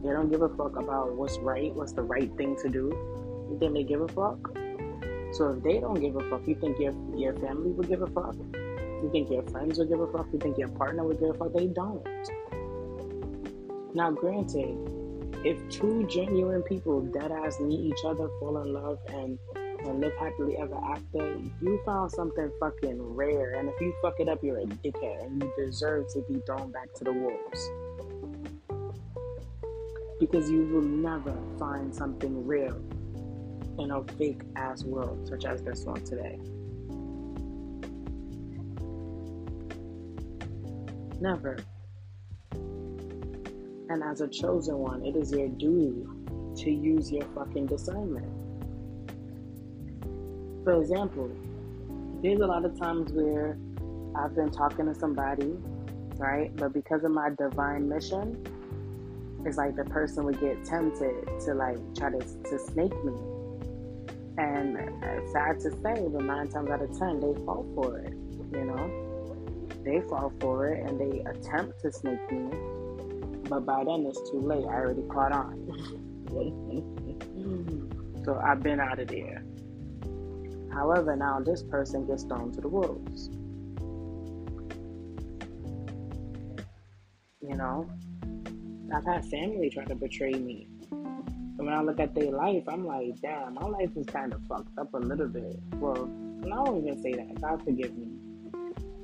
They 0.03 0.15
don't 0.15 0.31
give 0.31 0.41
a 0.41 0.49
fuck 0.49 0.77
about 0.77 1.13
what's 1.13 1.39
right, 1.39 1.73
what's 1.75 1.93
the 1.93 2.03
right 2.03 2.35
thing 2.37 2.57
to 2.63 2.69
do. 2.71 2.89
You 3.51 3.57
think 3.61 3.75
they 3.75 3.85
give 3.85 4.01
a 4.01 4.09
fuck? 4.09 4.39
So 5.33 5.51
if 5.51 5.63
they 5.63 5.79
don't 5.79 6.01
give 6.01 6.17
a 6.17 6.31
fuck, 6.31 6.49
you 6.49 6.55
think 6.55 6.79
your 6.79 6.95
your 7.15 7.35
family 7.37 7.71
would 7.73 7.89
give 7.89 8.01
a 8.01 8.07
fuck? 8.07 8.35
You 8.55 9.11
think 9.13 9.31
your 9.31 9.43
friends 9.43 9.79
would 9.79 9.91
give 9.91 10.01
a 10.01 10.11
fuck? 10.11 10.27
You 10.33 10.39
think 10.39 10.57
your 10.57 10.69
partner 10.69 11.05
would 11.05 11.21
give 11.21 11.31
a 11.31 11.35
fuck? 11.35 11.53
They 11.53 11.67
don't. 11.67 12.03
Now, 13.95 14.11
granted, 14.11 14.77
if 15.45 15.57
two 15.71 16.07
genuine 16.07 16.63
people 16.63 17.01
dead 17.01 17.33
ass 17.33 17.59
meet 17.61 17.81
each 17.81 18.05
other, 18.05 18.29
fall 18.41 18.59
in 18.59 18.73
love, 18.73 18.99
and 19.09 19.39
and 19.81 20.01
live 20.01 20.13
happily 20.19 20.57
ever 20.57 20.75
after, 20.75 21.39
you 21.63 21.81
found 21.87 22.11
something 22.11 22.51
fucking 22.59 23.01
rare. 23.15 23.55
And 23.55 23.69
if 23.69 23.81
you 23.81 23.95
fuck 24.03 24.19
it 24.19 24.29
up, 24.29 24.43
you're 24.43 24.59
a 24.59 24.65
dickhead, 24.65 25.27
and 25.27 25.43
you 25.43 25.53
deserve 25.57 26.09
to 26.15 26.25
be 26.29 26.41
thrown 26.41 26.73
back 26.73 26.93
to 26.95 27.05
the 27.05 27.13
wolves. 27.13 27.71
Because 30.19 30.51
you 30.51 30.67
will 30.67 30.83
never 30.83 31.37
find 31.59 31.95
something 31.95 32.45
real 32.47 32.77
in 33.79 33.93
a 33.93 34.03
fake 34.15 34.43
ass 34.57 34.83
world 34.83 35.29
such 35.29 35.45
as 35.45 35.63
this 35.63 35.85
one 35.85 36.03
today. 36.05 36.39
Never. 41.21 41.59
And 43.91 44.03
as 44.03 44.21
a 44.21 44.29
chosen 44.29 44.79
one, 44.79 45.05
it 45.05 45.17
is 45.17 45.33
your 45.33 45.49
duty 45.49 46.05
to 46.57 46.71
use 46.71 47.11
your 47.11 47.27
fucking 47.35 47.67
discernment. 47.67 48.27
For 50.65 50.79
example, 50.81 51.31
there's 52.23 52.41
a 52.41 52.47
lot 52.47 52.67
of 52.67 52.79
times 52.79 53.13
where 53.13 53.57
I've 54.15 54.35
been 54.35 54.51
talking 54.51 54.87
to 54.87 54.95
somebody, 54.95 55.57
right? 56.19 56.55
But 56.57 56.75
because 56.75 57.05
of 57.05 57.13
my 57.13 57.31
divine 57.31 57.89
mission, 57.89 58.45
it's 59.47 59.57
like 59.57 59.77
the 59.77 59.85
person 59.85 60.25
would 60.25 60.39
get 60.41 60.63
tempted 60.65 61.27
to 61.47 61.55
like 61.55 61.79
try 61.97 62.11
to, 62.11 62.19
to 62.19 62.59
snake 62.59 63.05
me. 63.05 63.13
And 64.37 64.77
sad 65.33 65.61
to 65.61 65.71
say, 65.83 66.07
but 66.09 66.25
nine 66.25 66.49
times 66.49 66.71
out 66.71 66.83
of 66.83 66.99
ten, 66.99 67.21
they 67.21 67.35
fall 67.45 67.67
for 67.75 67.99
it, 68.01 68.13
you 68.53 68.65
know? 68.65 69.67
They 69.83 70.01
fall 70.09 70.33
for 70.41 70.69
it 70.69 70.87
and 70.87 71.01
they 71.01 71.21
attempt 71.21 71.81
to 71.81 71.93
snake 71.93 72.31
me 72.31 72.51
but 73.49 73.65
by 73.65 73.85
then 73.85 74.05
it's 74.07 74.31
too 74.31 74.41
late. 74.41 74.65
I 74.65 74.75
already 74.75 75.03
caught 75.09 75.33
on. 75.33 75.57
so 78.25 78.41
I've 78.45 78.63
been 78.63 78.81
out 78.81 78.99
of 78.99 79.09
there. 79.09 79.43
However, 80.73 81.17
now 81.17 81.41
this 81.41 81.63
person 81.63 82.07
gets 82.07 82.25
thrown 82.25 82.53
to 82.53 82.61
the 82.61 82.69
wolves. 82.69 83.31
You 87.41 87.57
know, 87.57 87.89
I've 88.95 89.05
had 89.05 89.25
family 89.27 89.71
try 89.71 89.85
to 89.85 89.95
betray 89.95 90.33
me. 90.33 90.69
And 90.91 91.67
when 91.67 91.75
I 91.75 91.83
look 91.83 91.99
at 91.99 92.15
their 92.15 92.31
life, 92.31 92.65
I'm 92.69 92.87
like, 92.87 93.21
damn, 93.21 93.55
my 93.55 93.67
life 93.67 93.91
is 93.97 94.07
kind 94.07 94.33
of 94.33 94.41
fucked 94.47 94.79
up 94.79 94.93
a 94.95 94.99
little 94.99 95.29
bit. 95.29 95.57
Well, 95.75 96.09
I 96.45 96.65
don't 96.65 96.87
even 96.87 97.03
say 97.03 97.15
that. 97.15 97.41
God 97.41 97.65
forgive 97.65 97.97
me. 97.97 98.07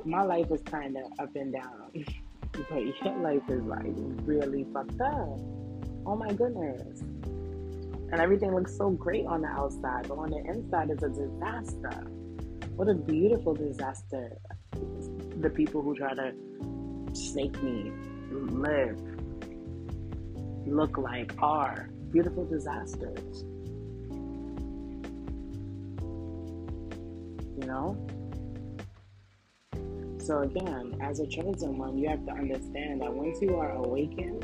My 0.04 0.22
life 0.22 0.50
is 0.52 0.62
kind 0.62 0.96
of 0.96 1.04
up 1.18 1.34
and 1.34 1.52
down. 1.52 2.04
but 2.68 2.82
your 3.04 3.18
life 3.18 3.42
is 3.48 3.62
like 3.64 3.94
really 4.24 4.66
fucked 4.72 5.00
up. 5.00 5.38
Oh 6.06 6.16
my 6.16 6.32
goodness. 6.32 7.00
And 7.00 8.20
everything 8.20 8.54
looks 8.54 8.76
so 8.76 8.90
great 8.90 9.26
on 9.26 9.42
the 9.42 9.48
outside, 9.48 10.06
but 10.08 10.18
on 10.18 10.30
the 10.30 10.38
inside 10.46 10.90
is 10.90 11.02
a 11.02 11.08
disaster. 11.08 12.06
What 12.76 12.88
a 12.88 12.94
beautiful 12.94 13.54
disaster. 13.54 14.36
The 15.40 15.50
people 15.50 15.82
who 15.82 15.94
try 15.96 16.14
to 16.14 16.32
snake 17.12 17.60
me, 17.62 17.92
live, 18.30 19.00
look 20.66 20.98
like, 20.98 21.32
are 21.38 21.88
beautiful 22.10 22.44
disasters. 22.44 23.44
You 27.58 27.66
know? 27.66 28.06
So 30.24 30.40
again, 30.40 30.96
as 31.02 31.20
a 31.20 31.26
chosen 31.26 31.76
one, 31.76 31.98
you 31.98 32.08
have 32.08 32.24
to 32.24 32.32
understand 32.32 33.02
that 33.02 33.12
once 33.12 33.42
you 33.42 33.56
are 33.56 33.72
awakened, 33.72 34.42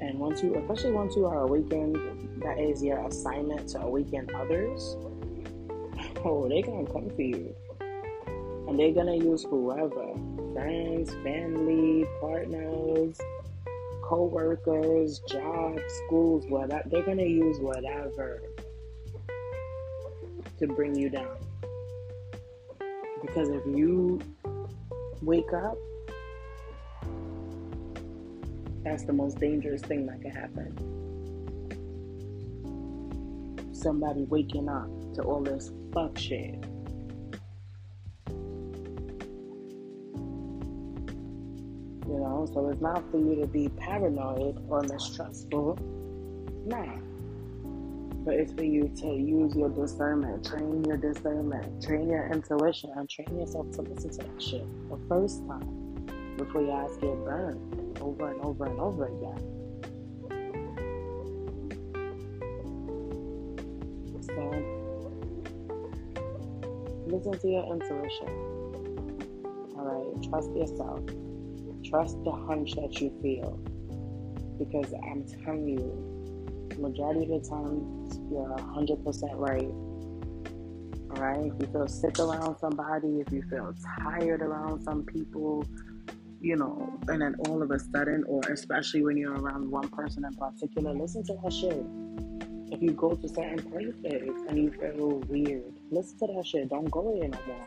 and 0.00 0.18
once 0.18 0.42
you, 0.42 0.56
especially 0.56 0.90
once 0.90 1.14
you 1.14 1.26
are 1.26 1.42
awakened, 1.42 1.96
that 2.42 2.58
is 2.58 2.82
your 2.82 2.98
assignment 3.06 3.68
to 3.68 3.82
awaken 3.82 4.28
others. 4.34 4.96
Oh, 6.24 6.48
they're 6.48 6.62
gonna 6.62 6.90
come 6.90 7.08
for 7.10 7.22
you, 7.22 7.54
and 8.66 8.76
they're 8.76 8.92
gonna 8.92 9.14
use 9.14 9.44
whoever, 9.44 10.12
friends, 10.54 11.14
family, 11.22 12.04
partners, 12.20 13.16
co-workers, 14.02 15.20
jobs, 15.28 15.80
schools, 16.04 16.44
whatever. 16.48 16.82
They're 16.90 17.06
gonna 17.06 17.22
use 17.22 17.60
whatever 17.60 18.42
to 20.58 20.66
bring 20.66 20.96
you 20.96 21.10
down. 21.10 21.47
Because 23.20 23.48
if 23.48 23.64
you 23.66 24.20
wake 25.22 25.52
up, 25.52 25.76
that's 28.84 29.04
the 29.04 29.12
most 29.12 29.38
dangerous 29.38 29.82
thing 29.82 30.06
that 30.06 30.22
can 30.22 30.30
happen. 30.30 30.72
Somebody 33.72 34.24
waking 34.24 34.68
up 34.68 34.88
to 35.14 35.22
all 35.22 35.40
this 35.42 35.72
fuck 35.92 36.16
shit. 36.16 36.64
You 42.06 42.18
know, 42.18 42.48
so 42.52 42.68
it's 42.70 42.80
not 42.80 43.02
for 43.10 43.18
you 43.18 43.34
to 43.40 43.46
be 43.46 43.68
paranoid 43.68 44.64
or 44.68 44.82
mistrustful. 44.82 45.78
Nah. 46.66 46.86
But 48.28 48.36
it's 48.36 48.52
for 48.52 48.62
you 48.62 48.92
to 49.00 49.06
use 49.06 49.56
your 49.56 49.70
discernment, 49.70 50.44
train 50.44 50.84
your 50.84 50.98
discernment, 50.98 51.82
train 51.82 52.10
your 52.10 52.28
intuition, 52.30 52.90
and 52.94 53.08
train 53.08 53.38
yourself 53.38 53.70
to 53.70 53.80
listen 53.80 54.10
to 54.10 54.18
that 54.18 54.42
shit 54.42 54.66
the 54.90 54.98
first 55.08 55.38
time 55.48 56.36
before 56.36 56.60
your 56.60 56.76
ass 56.76 56.90
get 57.00 57.16
burned 57.24 57.98
over 58.02 58.30
and 58.30 58.38
over 58.42 58.66
and 58.66 58.78
over 58.78 59.06
again. 59.06 59.38
So 64.20 64.42
listen 67.06 67.38
to 67.38 67.48
your 67.48 67.64
intuition. 67.72 68.28
Alright, 69.74 70.22
trust 70.28 70.54
yourself. 70.54 71.00
Trust 71.82 72.22
the 72.24 72.32
hunch 72.32 72.74
that 72.74 73.00
you 73.00 73.10
feel. 73.22 73.58
Because 74.58 74.92
I'm 74.92 75.24
telling 75.46 75.66
you, 75.66 76.76
majority 76.78 77.22
of 77.22 77.42
the 77.42 77.48
time, 77.48 77.97
you're 78.30 78.56
100% 78.56 79.36
right. 79.36 79.70
Alright? 81.10 81.52
If 81.52 81.60
you 81.60 81.66
feel 81.72 81.88
sick 81.88 82.18
around 82.18 82.58
somebody, 82.58 83.20
if 83.20 83.32
you 83.32 83.42
feel 83.50 83.74
tired 84.02 84.42
around 84.42 84.82
some 84.82 85.04
people, 85.04 85.64
you 86.40 86.56
know, 86.56 86.98
and 87.08 87.22
then 87.22 87.34
all 87.46 87.62
of 87.62 87.70
a 87.70 87.78
sudden, 87.78 88.24
or 88.28 88.40
especially 88.50 89.02
when 89.02 89.16
you're 89.16 89.34
around 89.34 89.70
one 89.70 89.88
person 89.88 90.24
in 90.24 90.34
particular, 90.34 90.92
listen 90.94 91.24
to 91.24 91.34
that 91.42 91.52
shit. 91.52 91.84
If 92.70 92.82
you 92.82 92.92
go 92.92 93.14
to 93.14 93.28
certain 93.28 93.62
places 93.70 94.42
and 94.48 94.58
you 94.58 94.70
feel 94.70 95.20
weird, 95.28 95.72
listen 95.90 96.18
to 96.18 96.26
that 96.34 96.46
shit. 96.46 96.68
Don't 96.68 96.90
go 96.90 97.18
there 97.18 97.28
no 97.28 97.38
more. 97.46 97.66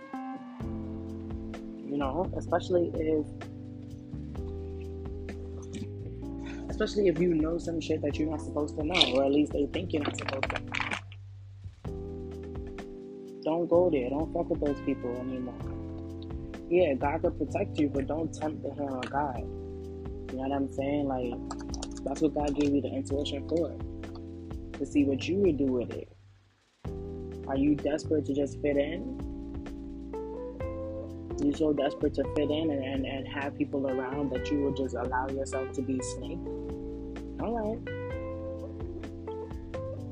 You 1.90 1.98
know, 1.98 2.32
especially 2.38 2.92
if 2.96 3.26
especially 6.82 7.10
if 7.10 7.20
you 7.20 7.36
know 7.36 7.60
some 7.60 7.80
shit 7.80 8.02
that 8.02 8.18
you're 8.18 8.30
not 8.30 8.42
supposed 8.42 8.76
to 8.76 8.84
know, 8.84 9.14
or 9.14 9.24
at 9.24 9.32
least 9.32 9.54
they 9.54 9.68
think 9.68 9.94
you're 9.94 10.02
not 10.02 10.18
supposed 10.18 10.50
to. 10.50 10.62
Don't 13.44 13.68
go 13.68 13.90
there. 13.92 14.10
Don't 14.10 14.34
fuck 14.34 14.50
with 14.50 14.62
those 14.62 14.82
people 14.82 15.16
anymore. 15.20 15.54
Yeah, 16.70 16.96
God 16.96 17.22
could 17.22 17.38
protect 17.38 17.78
you, 17.78 17.88
but 17.88 18.08
don't 18.08 18.34
tempt 18.34 18.64
the 18.64 18.74
hand 18.74 18.96
of 18.96 19.12
God. 19.12 19.42
You 20.32 20.38
know 20.38 20.48
what 20.48 20.52
I'm 20.54 20.74
saying? 20.74 21.08
Like, 21.08 21.34
that's 22.04 22.22
what 22.22 22.34
God 22.34 22.56
gave 22.56 22.74
you 22.74 22.82
the 22.82 22.90
intuition 22.90 23.48
for. 23.48 23.78
To 24.80 24.86
see 24.86 25.04
what 25.06 25.28
you 25.28 25.38
would 25.38 25.58
do 25.58 25.66
with 25.66 25.92
it. 25.92 26.12
Are 27.48 27.58
you 27.58 27.76
desperate 27.76 28.26
to 28.26 28.34
just 28.34 28.60
fit 28.62 28.78
in? 28.78 29.20
You're 31.44 31.54
so 31.54 31.74
desperate 31.74 32.16
to 32.16 32.24
fit 32.36 32.50
in 32.50 32.72
and, 32.72 32.84
and, 32.84 33.06
and 33.06 33.28
have 33.28 33.58
people 33.58 33.88
around 33.88 34.32
that 34.32 34.50
you 34.50 34.62
will 34.62 34.74
just 34.74 34.96
allow 34.96 35.28
yourself 35.28 35.72
to 35.74 35.82
be 35.82 36.00
snake? 36.02 36.40
All 37.44 37.58
right. 37.58 37.80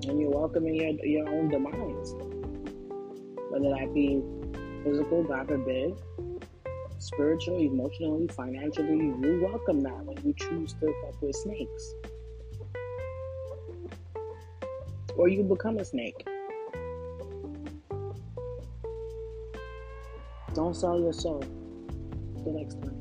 And 0.10 0.20
you're 0.20 0.32
welcoming 0.32 0.74
your, 0.74 1.06
your 1.06 1.30
own 1.30 1.50
demise. 1.50 2.16
Whether 3.52 3.70
that 3.70 3.94
be 3.94 4.24
physical, 4.84 5.24
God 5.24 5.48
forbid, 5.48 5.94
spiritual, 6.98 7.58
emotionally, 7.58 8.28
financially, 8.30 8.98
you 8.98 9.48
welcome 9.48 9.82
that 9.82 10.04
when 10.06 10.18
you 10.26 10.34
choose 10.34 10.74
to 10.74 10.94
fuck 11.04 11.22
with 11.22 11.36
snakes. 11.36 11.94
Or 15.16 15.28
you 15.28 15.44
become 15.44 15.78
a 15.78 15.86
snake. 15.86 16.28
Don't 20.56 20.76
sell 20.76 21.00
your 21.00 21.14
soul. 21.14 21.44
Till 22.44 22.54
next 22.54 22.82
time. 22.82 22.99